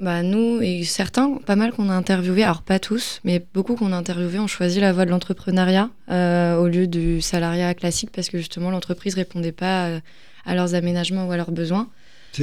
[0.00, 3.92] Bah nous et certains, pas mal qu'on a interviewé, alors pas tous, mais beaucoup qu'on
[3.92, 8.28] a interviewé ont choisi la voie de l'entrepreneuriat euh, au lieu du salariat classique parce
[8.28, 10.00] que justement l'entreprise répondait pas euh,
[10.44, 11.88] à, leurs aménagements ou à leurs besoins.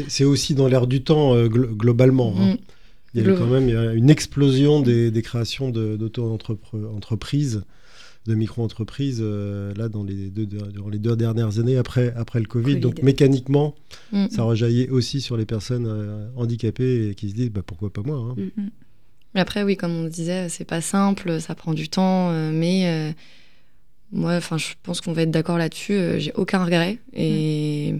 [0.07, 2.33] C'est aussi dans l'air du temps euh, globalement.
[2.39, 2.53] Hein.
[2.53, 2.57] Mm.
[3.15, 7.63] Il y a quand même une explosion des, créations d'auto-entreprises,
[8.27, 12.45] de, micro-entreprises, euh, là, dans les, deux, dans les deux dernières années après, après le
[12.45, 12.77] Covid.
[12.77, 13.75] Donc, mécaniquement,
[14.11, 14.27] mm.
[14.31, 18.01] ça rejaillit aussi sur les personnes euh, handicapées et qui se disent bah, pourquoi pas
[18.01, 18.35] moi hein.
[18.37, 18.69] mm.
[19.33, 23.13] Mais après, oui, comme on disait, c'est pas simple, ça prend du temps, euh, mais
[24.11, 25.99] moi, enfin, je pense qu'on va être d'accord là-dessus.
[26.19, 27.93] J'ai aucun regret et.
[27.93, 27.99] Mm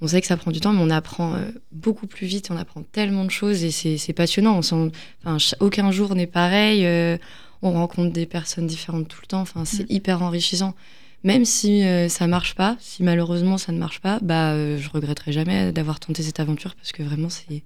[0.00, 1.38] on sait que ça prend du temps, mais on apprend euh,
[1.72, 4.60] beaucoup plus vite, on apprend tellement de choses et c'est passionnant.
[4.72, 4.90] On
[5.24, 7.16] enfin, aucun jour n'est pareil, euh,
[7.62, 9.94] on rencontre des personnes différentes tout le temps, enfin, c'est mm.
[9.94, 10.74] hyper enrichissant.
[11.22, 14.88] Même si ça euh, ça marche pas, si malheureusement ça ne marche pas, bah, je
[14.90, 17.62] regretterai jamais d'avoir tenté cette aventure parce que vraiment c'est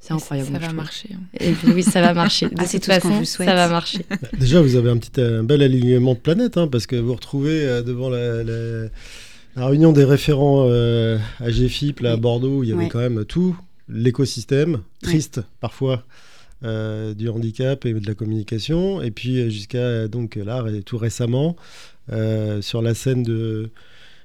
[0.00, 0.50] C'est incroyable.
[0.52, 1.08] Ça va marcher.
[1.14, 1.20] hein.
[1.40, 2.46] Et puis, oui, ça va marcher.
[2.50, 4.04] De Ah, toute tout façon, vous ça va marcher.
[4.38, 7.62] Déjà, vous avez un petit un bel alignement de planètes, hein, parce que vous retrouvez
[7.64, 8.88] euh, devant la, la-
[9.56, 12.16] la réunion des référents euh, à GFIP, là, à.
[12.16, 12.88] Bordeaux, où il y avait Ouais.
[12.88, 13.56] quand même tout
[13.88, 16.02] l'écosystème, triste parfois,
[16.64, 20.82] euh, du handicap et de la communication, et puis euh, jusqu'à euh, donc là, et
[20.82, 21.56] tout récemment,
[22.12, 23.70] euh, sur la scène de.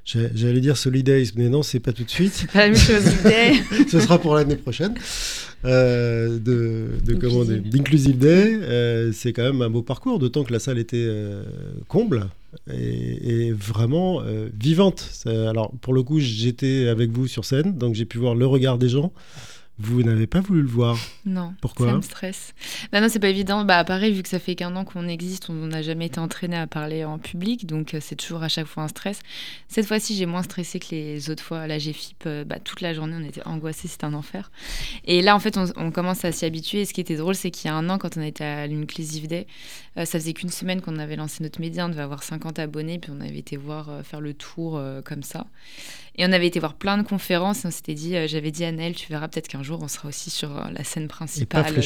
[0.04, 2.48] J'allais dire Solidays, mais non, c'est pas tout de suite.
[2.52, 3.04] Pas la même chose.
[3.92, 4.96] Ce sera pour l'année prochaine.
[5.64, 6.88] Euh, de,
[7.22, 9.12] comment d'Inclusive Day.
[9.14, 11.08] C'est quand même un beau parcours, d'autant que la salle était
[11.88, 12.28] comble
[12.72, 15.10] et, et vraiment euh, vivante.
[15.26, 18.78] Alors, pour le coup, j'étais avec vous sur scène, donc j'ai pu voir le regard
[18.78, 19.12] des gens.
[19.82, 20.98] Vous n'avez pas voulu le voir.
[21.26, 21.54] Non.
[21.62, 22.54] Pourquoi Ça me stresse.
[22.92, 23.66] Bah non, c'est pas évident.
[23.66, 26.56] Bah pareil, vu que ça fait qu'un an qu'on existe, on n'a jamais été entraîné
[26.56, 29.20] à parler en public, donc euh, c'est toujours à chaque fois un stress.
[29.68, 31.66] Cette fois-ci, j'ai moins stressé que les autres fois.
[31.66, 34.52] Là, j'ai FIP, euh, bah, toute la journée, on était angoissés, c'était un enfer.
[35.06, 36.82] Et là, en fait, on, on commence à s'y habituer.
[36.82, 38.68] Et ce qui était drôle, c'est qu'il y a un an, quand on était à
[38.68, 39.48] l'Inclusive Day,
[39.98, 42.98] euh, ça faisait qu'une semaine qu'on avait lancé notre média, on devait avoir 50 abonnés,
[43.00, 45.48] puis on avait été voir euh, faire le tour euh, comme ça.
[46.18, 48.66] Et on avait été voir plein de conférences et on s'était dit, euh, j'avais dit
[48.66, 51.74] à Nel, tu verras peut-être qu'un jour on sera aussi sur euh, la scène principale
[51.74, 51.82] de.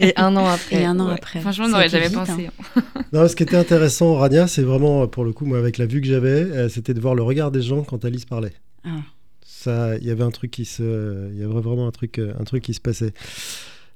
[0.00, 0.82] Et un an après.
[0.82, 1.14] Et un an Ouais.
[1.14, 1.40] après.
[1.40, 2.46] Franchement, on n'aurait été jamais vite, pensé.
[2.48, 2.52] hein.
[2.76, 2.82] hein.
[3.12, 6.00] Non, ce qui était intéressant, Rania, c'est vraiment, pour le coup, moi, avec la vue
[6.00, 8.52] que j'avais, euh, c'était de voir le regard des gens quand Alice parlait.
[8.84, 8.98] Ah.
[9.46, 12.32] Ça, il y avait un truc qui se, il y avait vraiment un truc, euh,
[12.40, 13.12] un truc qui se passait.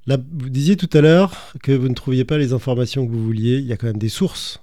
[0.06, 3.24] Là, vous disiez tout à l'heure que vous ne trouviez pas les informations que vous
[3.24, 3.58] vouliez.
[3.58, 4.60] Il y a quand même des sources,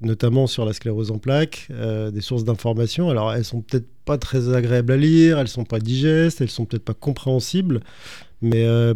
[0.00, 3.10] notamment sur la sclérose en plaques, euh, des sources d'informations.
[3.10, 6.64] Alors, elles sont peut-être pas très agréables à lire, elles sont pas digestes, elles sont
[6.64, 7.80] peut-être pas compréhensibles.
[8.42, 8.94] Mais euh,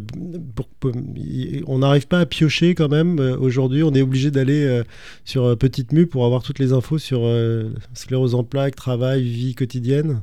[1.67, 3.19] on n'arrive pas à piocher quand même.
[3.19, 4.83] Euh, Aujourd'hui, on est obligé d'aller
[5.25, 7.31] sur Petite Mue pour avoir toutes les infos sur
[7.93, 10.23] sclérose en plaques, travail, vie quotidienne.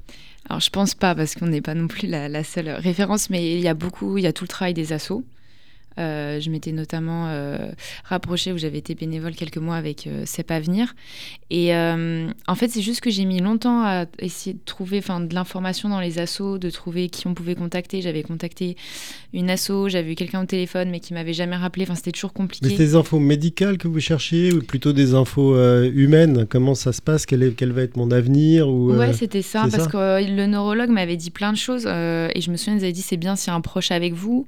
[0.49, 3.55] Alors, je pense pas, parce qu'on n'est pas non plus la, la seule référence, mais
[3.55, 5.23] il y a beaucoup, il y a tout le travail des assos.
[5.99, 7.69] Euh, je m'étais notamment euh,
[8.05, 10.95] rapprochée où j'avais été bénévole quelques mois avec euh, CEP Avenir.
[11.49, 15.33] Et euh, en fait, c'est juste que j'ai mis longtemps à essayer de trouver de
[15.35, 18.01] l'information dans les assos, de trouver qui on pouvait contacter.
[18.01, 18.77] J'avais contacté
[19.33, 21.83] une asso, j'avais eu quelqu'un au téléphone, mais qui m'avait jamais rappelé.
[21.83, 22.69] Enfin, c'était toujours Mais compliqué.
[22.69, 26.45] c'est des infos médicales que vous cherchiez ou plutôt des infos humaines?
[26.49, 27.25] Comment ça se passe?
[27.25, 28.69] Quel, est- quel va être mon avenir?
[28.69, 29.89] Ou, Ouais, c'était ça, parce ça?
[29.89, 33.01] que le neurologue m'avait dit plein de choses et je me souviens, il avait dit
[33.01, 34.45] c'est bien s'il y a un proche avec vous.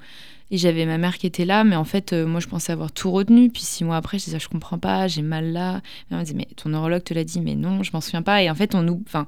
[0.53, 2.91] Et j'avais ma mère qui était là, mais en fait, euh, moi, je pensais avoir
[2.91, 3.49] tout retenu.
[3.49, 5.81] Puis six mois après, je disais, je comprends pas, j'ai mal là.
[6.11, 8.21] Et on me disait, mais ton neurologue te l'a dit, mais non, je m'en souviens
[8.21, 8.43] pas.
[8.43, 9.25] Et en fait, on nous, enfin,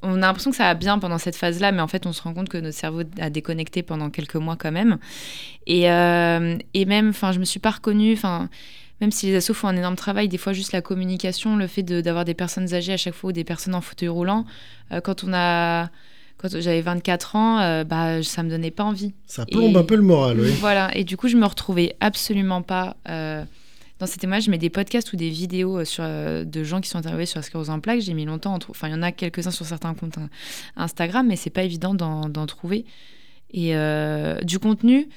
[0.00, 2.22] on a l'impression que ça va bien pendant cette phase-là, mais en fait, on se
[2.22, 4.96] rend compte que notre cerveau a déconnecté pendant quelques mois quand même.
[5.66, 8.48] Et, euh, et même, enfin, je me suis pas reconnue, enfin.
[9.02, 11.82] Même si les assos font un énorme travail, des fois juste la communication, le fait
[11.82, 14.46] d'avoir des personnes âgées à chaque fois ou des personnes en fauteuil roulant,
[14.92, 15.90] euh, quand on a,
[16.42, 19.14] quand j'avais 24 ans, euh, bah ça me donnait pas envie.
[19.26, 20.50] Ça plombe Et- un peu le moral, oui.
[20.60, 23.44] Voilà, et du coup, je me retrouvais absolument pas euh,
[24.00, 24.44] dans ces témoignages.
[24.46, 27.26] Je mets des podcasts ou des vidéos euh, sur, euh, de gens qui sont interviewés
[27.26, 28.00] sur la sclérose en plaques.
[28.00, 30.28] J'ai mis longtemps, trou- enfin, il y en a quelques-uns sur certains comptes hein,
[30.76, 32.84] Instagram, mais c'est pas évident d'en d'en trouver.
[33.54, 35.08] Et euh, du contenu,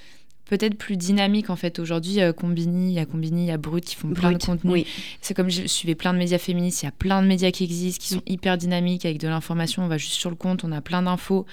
[0.46, 1.80] peut-être plus dynamique en fait.
[1.80, 4.38] Aujourd'hui, euh, Combini, il y a Combini, il y a Brut qui font plein de
[4.64, 4.86] oui.
[5.22, 7.64] C'est comme je suivais plein de médias féministes, il y a plein de médias qui
[7.64, 9.84] existent, qui sont hyper dynamiques avec de l'information.
[9.84, 11.46] On va juste sur le compte, on a plein d'infos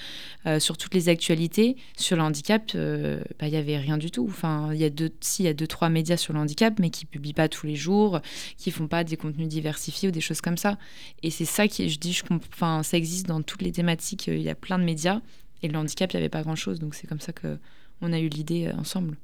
[0.46, 1.76] euh, sur toutes les actualités.
[1.96, 4.26] Sur le handicap, euh, bah, il y avait rien du tout.
[4.28, 6.78] Enfin, il y a deux, si, il y a deux, trois médias sur le handicap,
[6.78, 8.20] mais qui publient pas tous les jours,
[8.58, 10.76] qui font pas des contenus diversifiés ou des choses comme ça.
[11.22, 14.28] Et c'est ça qui, je dis, je enfin, ça existe dans toutes les thématiques.
[14.28, 15.20] euh, Il y a plein de médias.
[15.62, 16.80] Et le handicap, il n'y avait pas grand-chose.
[16.80, 17.56] Donc c'est comme ça que
[18.02, 19.16] on a eu l'idée euh, ensemble.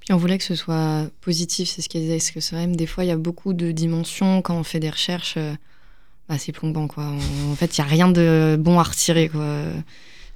[0.00, 2.16] Puis on voulait que ce soit positif, c'est ce qu'elle disait.
[2.16, 4.42] Parce que c'est vrai, même des fois, il y a beaucoup de dimensions.
[4.42, 5.54] Quand on fait des recherches, euh,
[6.28, 7.04] bah, c'est plombant, quoi.
[7.04, 9.46] On- en fait, il n'y a rien de bon à retirer, quoi.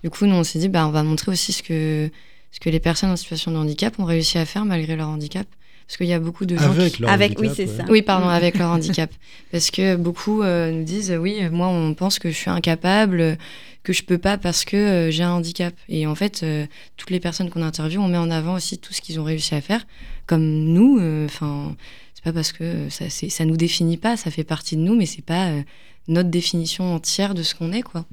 [0.04, 2.08] Du coup, nous, on s'est dit, bah, on va montrer aussi ce que,
[2.52, 5.46] ce que les personnes en situation de handicap ont réussi à faire malgré leur handicap.
[5.88, 7.02] Parce qu'il y a beaucoup de gens Avec qui...
[7.02, 7.84] leur Avec- oui, handicap, c'est ouais.
[7.86, 7.90] ça.
[7.90, 9.10] Oui, pardon, avec leur handicap.
[9.52, 13.38] Parce que beaucoup euh, nous disent, oui, moi, on pense que je suis incapable,
[13.86, 15.72] que je peux pas parce que euh, j'ai un handicap.
[15.88, 18.92] Et en fait, euh, toutes les personnes qu'on interviewe, on met en avant aussi tout
[18.92, 19.86] ce qu'ils ont réussi à faire.
[20.26, 21.76] Comme nous, enfin,
[22.14, 24.96] c'est pas parce que ça, c'est- ça nous définit pas, ça fait partie de nous,
[24.96, 25.62] mais c'est pas euh,
[26.08, 28.04] notre définition entière de ce qu'on est, quoi.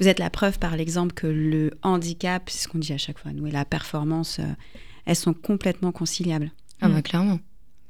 [0.00, 3.18] Vous êtes la preuve par l'exemple que le handicap, c'est ce qu'on dit à chaque
[3.18, 4.44] fois, nous, et la performance, euh,
[5.06, 6.50] elles sont complètement conciliables.
[6.80, 6.92] Ah Mm.
[6.94, 7.40] bah clairement.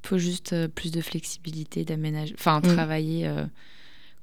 [0.06, 2.74] faut juste euh, plus de flexibilité, d'aménagement, enfin Mm.
[2.74, 3.44] travailler euh,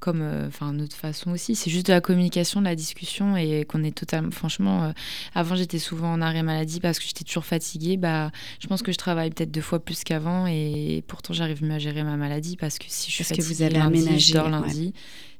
[0.01, 1.55] comme, euh, enfin notre façon aussi.
[1.55, 4.91] C'est juste de la communication, de la discussion et qu'on est totalement, franchement, euh,
[5.33, 7.95] avant j'étais souvent en arrêt maladie parce que j'étais toujours fatiguée.
[7.95, 11.75] Bah, je pense que je travaille peut-être deux fois plus qu'avant et pourtant j'arrive mieux
[11.75, 13.99] à gérer ma maladie parce que si je suis Parce que fatiguée vous avez lundi,
[14.01, 14.51] aménagé, je dors ouais.
[14.51, 14.93] lundi.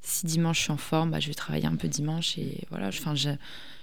[0.04, 2.88] Si dimanche je suis en forme, bah, je vais travailler un peu dimanche et voilà.
[2.88, 3.32] Enfin, je,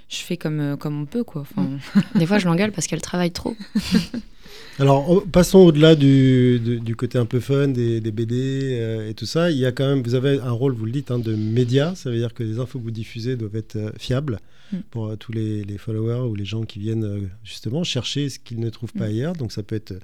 [0.09, 1.25] je fais comme, comme on peut.
[1.25, 1.43] Quoi.
[1.43, 1.69] Enfin...
[2.15, 3.57] Des fois, je l'engueule parce qu'elle travaille trop.
[4.79, 9.51] Alors, passons au-delà du, du, côté un peu fun des, des BD et tout ça.
[9.51, 11.95] Il y a quand même, vous avez un rôle, vous le dites, hein, de média.
[11.97, 14.39] Ça veut dire que les infos que vous diffusez doivent être fiables
[14.73, 14.77] mm.
[14.91, 18.71] pour tous les, les, followers ou les gens qui viennent justement chercher ce qu'ils ne
[18.71, 19.11] trouvent pas mm.
[19.11, 19.33] ailleurs.
[19.33, 19.95] Donc, ça peut être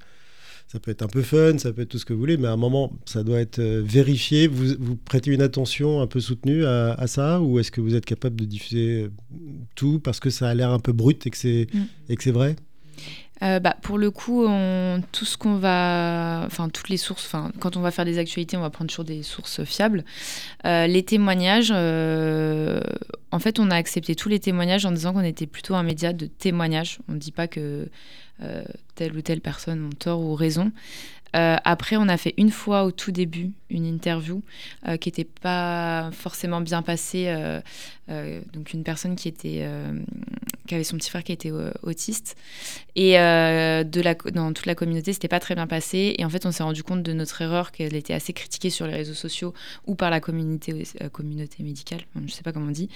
[0.67, 2.47] ça peut être un peu fun, ça peut être tout ce que vous voulez, mais
[2.47, 4.47] à un moment, ça doit être euh, vérifié.
[4.47, 8.05] Vous, vous prêtez une attention un peu soutenue à, ça ou est-ce que vous êtes
[8.05, 9.11] capable de diffuser euh,
[9.75, 12.31] tout parce que ça a l'air un peu brut et que c'est mm.
[12.31, 12.55] vrai?
[13.43, 14.45] Euh, bah, pour le coup,
[15.11, 18.57] tout ce qu'on va, enfin toutes les sources, enfin quand on va faire des actualités,
[18.57, 20.03] on va prendre toujours des sources fiables.
[20.63, 25.75] les témoignages, en fait, on a accepté tous les témoignages en disant qu'on était plutôt
[25.75, 26.99] un média de témoignages.
[27.09, 27.89] On ne dit pas que
[28.43, 28.63] euh,
[28.95, 30.71] telle ou telle personne ont tort ou raison.
[31.35, 34.41] Euh, après, on a fait une fois au tout début une interview
[34.87, 37.33] euh, qui n'était pas forcément bien passée.
[38.07, 39.67] Donc une personne qui était
[40.67, 41.51] qui avait son petit frère qui était
[41.83, 42.35] autiste.
[42.95, 46.15] Et de la, dans toute la communauté c'était pas très bien passé.
[46.17, 48.87] Et en fait on s'est rendu compte de notre erreur qu'elle était assez critiquée sur
[48.87, 49.53] les réseaux sociaux
[49.87, 52.01] ou par la communauté communauté médicale.
[52.25, 52.89] Je sais pas comment on dit.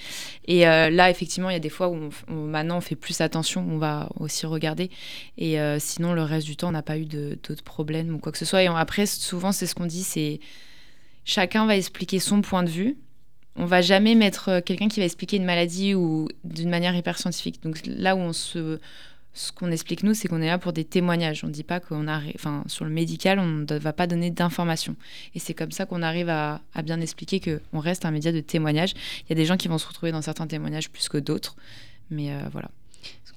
[0.46, 3.78] Et là effectivement il y a des fois où maintenant on fait plus attention on
[3.78, 4.90] va aussi regarder.
[5.38, 8.32] Et euh, sinon, le reste du temps, on n'a pas eu d'autres problèmes ou quoi
[8.32, 8.64] que ce soit.
[8.64, 10.40] Et après, souvent, c'est ce qu'on dit, c'est
[11.26, 12.98] chacun va expliquer son point de vue.
[13.60, 17.20] On va jamais mettre euh, quelqu'un qui va expliquer une maladie ou d'une manière hyper
[17.20, 17.62] scientifique.
[17.62, 18.80] Donc là où on se
[19.34, 21.44] ce qu'on explique nous, c'est qu'on est là pour des témoignages.
[21.44, 24.32] On ne dit pas qu'on a, enfin, sur le médical, on ne va pas donner
[24.32, 24.96] d'informations.
[25.36, 28.94] Et c'est comme ça qu'on arrive à, bien expliquer qu'on reste un média de témoignages.
[28.94, 31.56] Il y a des gens qui vont se retrouver dans certains témoignages plus que d'autres,
[32.10, 32.70] mais euh, voilà.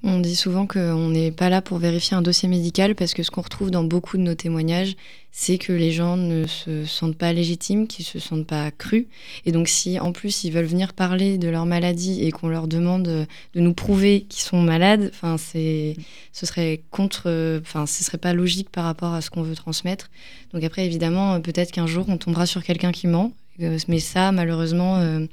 [0.05, 3.31] On dit souvent qu'on n'est pas là pour vérifier un dossier médical parce que ce
[3.31, 4.97] qu'on retrouve dans beaucoup de nos témoignages,
[5.31, 9.05] c'est que les gens ne se sentent pas légitimes, qu'ils se sentent pas crus.
[9.45, 12.67] Et donc si en plus ils veulent venir parler de leur maladie et qu'on leur
[12.67, 15.95] demande de nous prouver qu'ils sont malades, c'est,
[16.33, 20.09] ce serait contre, ce serait pas logique par rapport à ce qu'on veut transmettre.
[20.53, 24.97] Donc après évidemment peut-être qu'un jour on tombera sur quelqu'un qui ment mais ça, malheureusement,
[24.97, 25.25] euh,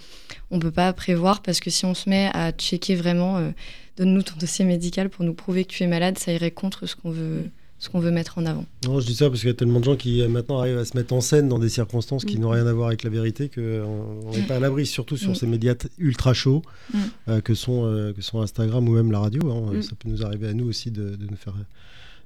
[0.51, 3.51] on ne peut pas prévoir parce que si on se met à checker vraiment, euh,
[3.97, 6.97] donne-nous ton dossier médical pour nous prouver que tu es malade, ça irait contre ce
[6.97, 7.45] qu'on veut,
[7.79, 8.67] ce qu'on veut mettre en avant.
[8.85, 10.85] Non, je dis ça parce qu'il y a tellement de gens qui maintenant arrivent à
[10.85, 12.41] se mettre en scène dans des circonstances qui mm.
[12.41, 15.37] n'ont rien à voir avec la vérité qu'on n'est pas à l'abri, surtout sur mm.
[15.37, 17.41] ces médias ultra chauds mm.
[17.41, 19.51] que, sont, que sont Instagram ou même la radio.
[19.51, 19.81] Hein.
[19.81, 21.55] Ça peut nous arriver à nous aussi de, de nous faire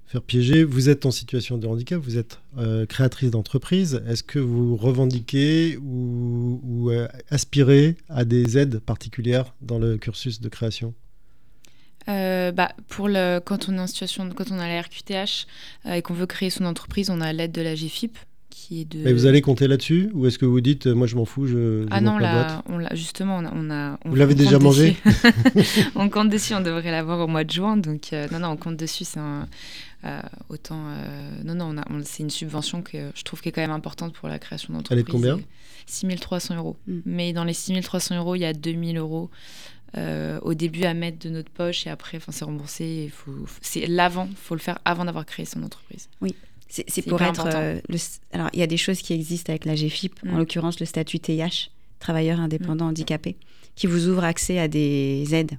[0.06, 0.64] faire piéger.
[0.64, 4.02] Vous êtes en situation de handicap, vous êtes euh, créatrice d'entreprise.
[4.08, 10.48] Est-ce que vous revendiquez ou, euh, aspirez à des aides particulières dans le cursus de
[10.48, 10.94] création?
[12.08, 15.46] Euh, bah, pour le, quand on est en situation, quand on a la RQTH
[15.86, 18.18] et qu'on veut créer son entreprise, on a l'aide de la GFIP,
[18.70, 21.86] mais vous allez compter là-dessus Ou est-ce que vous dites, moi je m'en fous, je,
[21.90, 23.98] Ah non, là, on justement, on a...
[24.04, 24.96] vous l'avez déjà mangé
[25.94, 27.76] On compte dessus, on devrait l'avoir au mois de juin.
[27.76, 29.04] Donc euh, non, non, on compte dessus.
[29.04, 29.48] C'est un,
[30.04, 30.84] euh, autant...
[30.88, 34.28] Euh, non, non, c'est une subvention que je trouve qui est quand même importante pour
[34.28, 34.92] la création d'entreprise.
[34.92, 35.40] Elle est de combien
[35.86, 36.76] 6300 euros.
[36.86, 36.98] Mm.
[37.06, 39.30] Mais dans les 6300 euros, il y a 2000 euros
[40.42, 43.12] au début à mettre de notre poche et après, c'est remboursé.
[43.60, 46.08] C'est l'avant, il faut le faire avant d'avoir créé son entreprise.
[46.20, 46.34] Oui.
[46.68, 47.46] C'est pour être.
[47.46, 47.78] Euh,
[48.32, 50.38] alors, il y a des choses qui existent avec la GFIP, en mm.
[50.38, 52.88] l'occurrence le statut TIH, travailleur indépendant mm.
[52.88, 53.36] handicapé,
[53.76, 55.58] qui vous ouvre accès à des aides.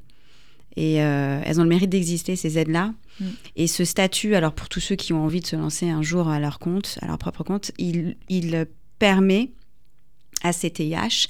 [0.76, 2.94] Et euh, elles ont le mérite d'exister, ces aides-là.
[3.20, 3.26] Mm.
[3.56, 6.28] Et ce statut, alors pour tous ceux qui ont envie de se lancer un jour
[6.28, 8.68] à leur compte, à leur propre compte, il, il
[9.00, 9.52] permet
[10.44, 11.28] à ces TIH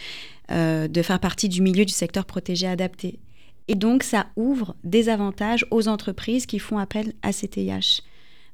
[0.51, 3.19] euh, de faire partie du milieu du secteur protégé adapté.
[3.67, 8.01] Et donc, ça ouvre des avantages aux entreprises qui font appel à ces TIH.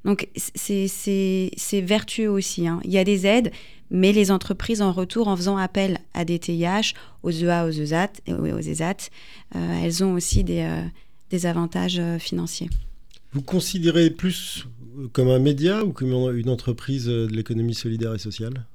[0.04, 2.66] Donc c'est vertueux aussi.
[2.66, 2.80] Hein.
[2.84, 3.52] Il y a des aides,
[3.90, 8.12] mais les entreprises en retour, en faisant appel à des TIH, aux EA, aux ESAT,
[8.28, 9.10] aux ESAT
[9.54, 10.82] euh, elles ont aussi des, euh,
[11.30, 12.70] des avantages euh, financiers.
[13.32, 14.66] Vous considérez plus
[15.12, 18.66] comme un média ou comme une entreprise de l'économie solidaire et sociale?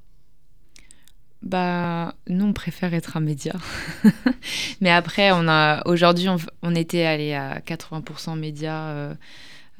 [1.42, 3.54] Bah, nous, on préfère être un média.
[4.80, 9.14] Mais après, on a aujourd'hui, on, on, était allé à 80% médias.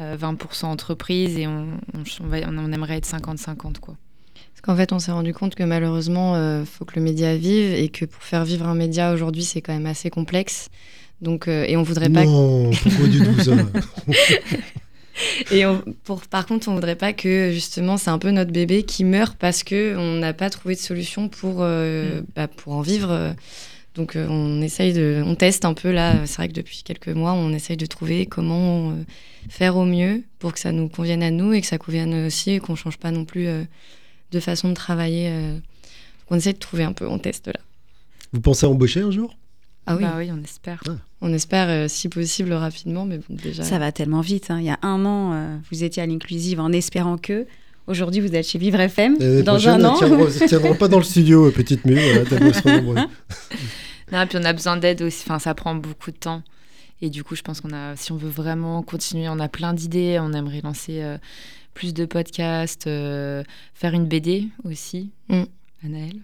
[0.01, 3.97] 20% euh, entreprise et on, on, aimerait être 50-50 quoi.
[4.35, 7.37] Parce qu'en fait, on s'est rendu compte que malheureusement, il euh, faut que le média
[7.37, 10.69] vive et que pour faire vivre un média aujourd'hui, c'est quand même assez complexe.
[11.21, 12.25] Donc, euh, et on voudrait pas.
[12.25, 13.53] Non, pourquoi du tout ça
[15.51, 15.65] Et
[16.05, 19.37] pour, par contre, on voudrait pas que justement, c'est un peu notre bébé qui meurt
[19.37, 22.23] parce que on n'a pas trouvé de solution pour, mm.
[22.37, 23.35] bah, pour en vivre.
[23.99, 26.25] Donc on essaye de, on teste un peu là.
[26.25, 28.95] C'est vrai que depuis quelques mois, on essaye de trouver comment
[29.51, 32.53] faire au mieux pour que ça nous convienne à nous et que ça convienne aussi
[32.53, 33.65] et qu'on change pas non plus euh,
[34.33, 35.29] de façon de travailler.
[35.31, 35.59] Euh.
[36.31, 37.61] on essaie de trouver un peu, on teste là.
[38.33, 39.37] Vous pensez embaucher un jour?
[39.87, 40.83] Ah oui, Bah oui, on espère.
[41.23, 43.63] on espère euh, si possible rapidement, mais bon, déjà.
[43.65, 44.51] Ça va tellement vite.
[44.51, 44.59] hein.
[44.61, 47.47] Il y a un an, euh, vous étiez à l'inclusive en espérant que.
[47.87, 49.17] Aujourd'hui, vous êtes chez Vivre FM.
[49.45, 49.95] Dans un an.
[49.97, 51.99] tiendront- tiendront pas dans le studio, euh, petite mue.
[52.85, 53.07] Voilà,
[54.13, 55.23] Non, et puis on a besoin d'aide aussi.
[55.25, 56.43] Enfin, ça prend beaucoup de temps.
[57.01, 59.75] Et du coup, je pense qu'on a, si on veut vraiment continuer, on a plein
[59.75, 60.19] d'idées.
[60.21, 61.19] On aimerait lancer euh,
[61.75, 63.45] plus de podcasts, euh,
[63.75, 65.11] faire une BD aussi.
[65.29, 65.45] Mm.
[65.85, 66.17] Anaël,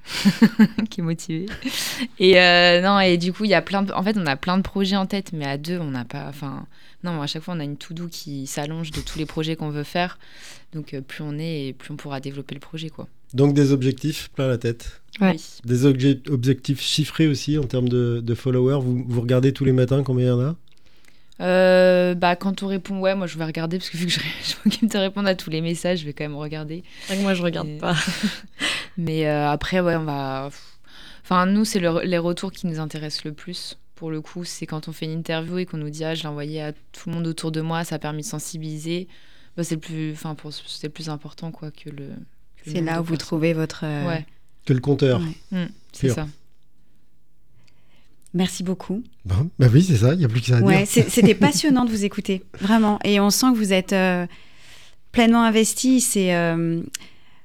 [0.90, 1.46] qui est motivée.
[2.18, 4.34] Et euh, non, et du coup, il y a plein de, en fait, on a
[4.34, 6.66] plein de projets en tête, mais à deux, on n'a pas, enfin,
[7.04, 9.70] non, à chaque fois, on a une to-do qui s'allonge de tous les projets qu'on
[9.70, 10.18] veut faire.
[10.72, 13.06] Donc, plus on est, et plus on pourra développer le projet, quoi.
[13.34, 15.00] Donc des objectifs plein la tête.
[15.20, 15.32] Ouais.
[15.32, 15.42] Oui.
[15.64, 18.80] Des obje- objectifs chiffrés aussi en termes de, de followers.
[18.82, 20.56] Vous, vous regardez tous les matins combien il y en a?
[21.40, 24.20] Euh, bah, quand on répond ouais, moi je vais regarder parce que vu que je,
[24.44, 26.84] je m'occupe de répondre à tous les messages, je vais quand même regarder.
[27.02, 27.96] C'est vrai que moi, je regarde Et- pas.
[28.96, 30.50] Mais euh, après, ouais, on va.
[31.24, 33.76] Enfin, nous, c'est le- les retours qui nous intéressent le plus.
[33.96, 36.22] Pour le coup, c'est quand on fait une interview et qu'on nous dit ah, je
[36.22, 39.08] l'ai envoyé à tout le monde autour de moi, ça a permis de sensibiliser.
[39.56, 42.10] Bah, c'est le plus, enfin, pour c'est le plus important quoi que le.
[42.66, 43.80] C'est là où vous trouvez votre.
[43.84, 44.26] euh, Ouais,
[44.64, 45.20] Que le compteur.
[45.50, 45.64] Ouais.
[45.64, 46.26] mm, c'est ça.
[48.32, 49.02] Merci beaucoup.
[49.24, 51.04] Bon, bah oui, c'est ça, il n'y a plus que ça à Ouais, dire.
[51.08, 52.98] c'était passionnant de vous écouter, vraiment.
[53.04, 54.26] Et on sent que vous êtes euh,
[55.12, 56.00] pleinement investi.
[56.00, 56.82] C'est euh,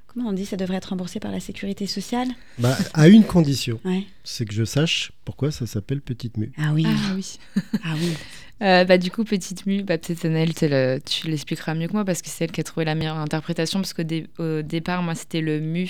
[0.07, 2.27] comment on dit, ça devrait être remboursé par la sécurité sociale?
[2.57, 4.05] Bah, à une condition, Ouais.
[4.31, 6.51] C'est que je sache pourquoi ça s'appelle Petite Mue.
[6.57, 6.85] Ah oui.
[6.87, 7.37] Ah oui.
[7.83, 8.13] Ah oui.
[8.61, 11.93] Euh, bah, du coup, petite mue, bah, peut-être Annelle, tu le- tu l'expliqueras mieux que
[11.93, 13.79] moi parce que c'est elle qui a trouvé la meilleure interprétation.
[13.79, 15.89] Parce qu'au dé- au départ, moi, c'était le mu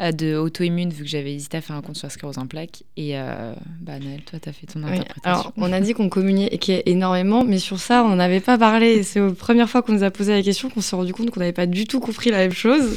[0.00, 2.46] euh, de auto-immune, vu que j'avais hésité à faire un compte sur la sclérose en
[2.46, 2.82] plaques.
[2.96, 3.52] Et euh,
[3.82, 4.90] bah, Annelle, toi, tu as fait ton Oui.
[4.92, 5.22] interprétation.
[5.30, 9.02] Alors, on a dit qu'on communiquait énormément, mais sur ça, on n'avait pas parlé.
[9.02, 11.40] C'est la première fois qu'on nous a posé la question qu'on s'est rendu compte qu'on
[11.40, 12.96] n'avait pas du tout compris la même chose.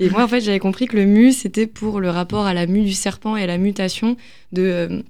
[0.00, 2.66] Et moi, en fait, j'avais compris que le mu, c'était pour le rapport à la
[2.66, 4.16] mue du serpent et à la mutation
[4.52, 5.02] de euh,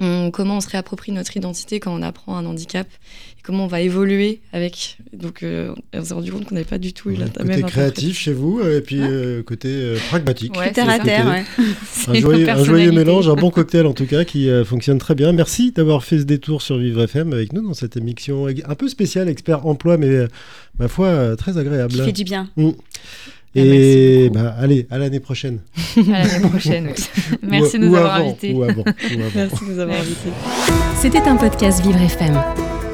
[0.00, 2.88] on- comment on se réapproprie notre identité quand on apprend un handicap
[3.38, 4.98] et comment on va évoluer avec.
[5.12, 7.62] Donc, euh, on s'est rendu compte qu'on n'avait pas du tout eu la, côté même
[7.62, 10.56] créatif chez vous, euh, et puis euh, côté euh, pragmatique.
[10.58, 11.44] Ouais, Terre à terre, ouais.
[12.08, 12.96] Un joyeux, un joyeux personnalités.
[12.96, 15.30] mélange, un bon cocktail en tout cas qui euh, fonctionne très bien.
[15.32, 18.88] Merci d'avoir fait ce détour sur Vivre FM avec nous dans cette émission un peu
[18.88, 20.26] spéciale, expert emploi, mais euh,
[20.80, 21.92] ma foi euh, très agréable.
[21.94, 22.48] Qui fait du bien.
[23.54, 24.38] Et beaucoup.
[24.44, 25.58] bah, allez, à l'année prochaine.
[25.96, 26.92] À l'année prochaine.
[26.96, 27.36] oui.
[27.42, 28.54] Merci de nous ou avoir invités.
[29.34, 30.30] Merci de nous avoir invités.
[30.96, 32.40] C'était un podcast Vivre FM.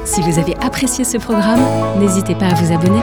[0.05, 1.61] Si vous avez apprécié ce programme,
[1.99, 2.99] n'hésitez pas à vous abonner.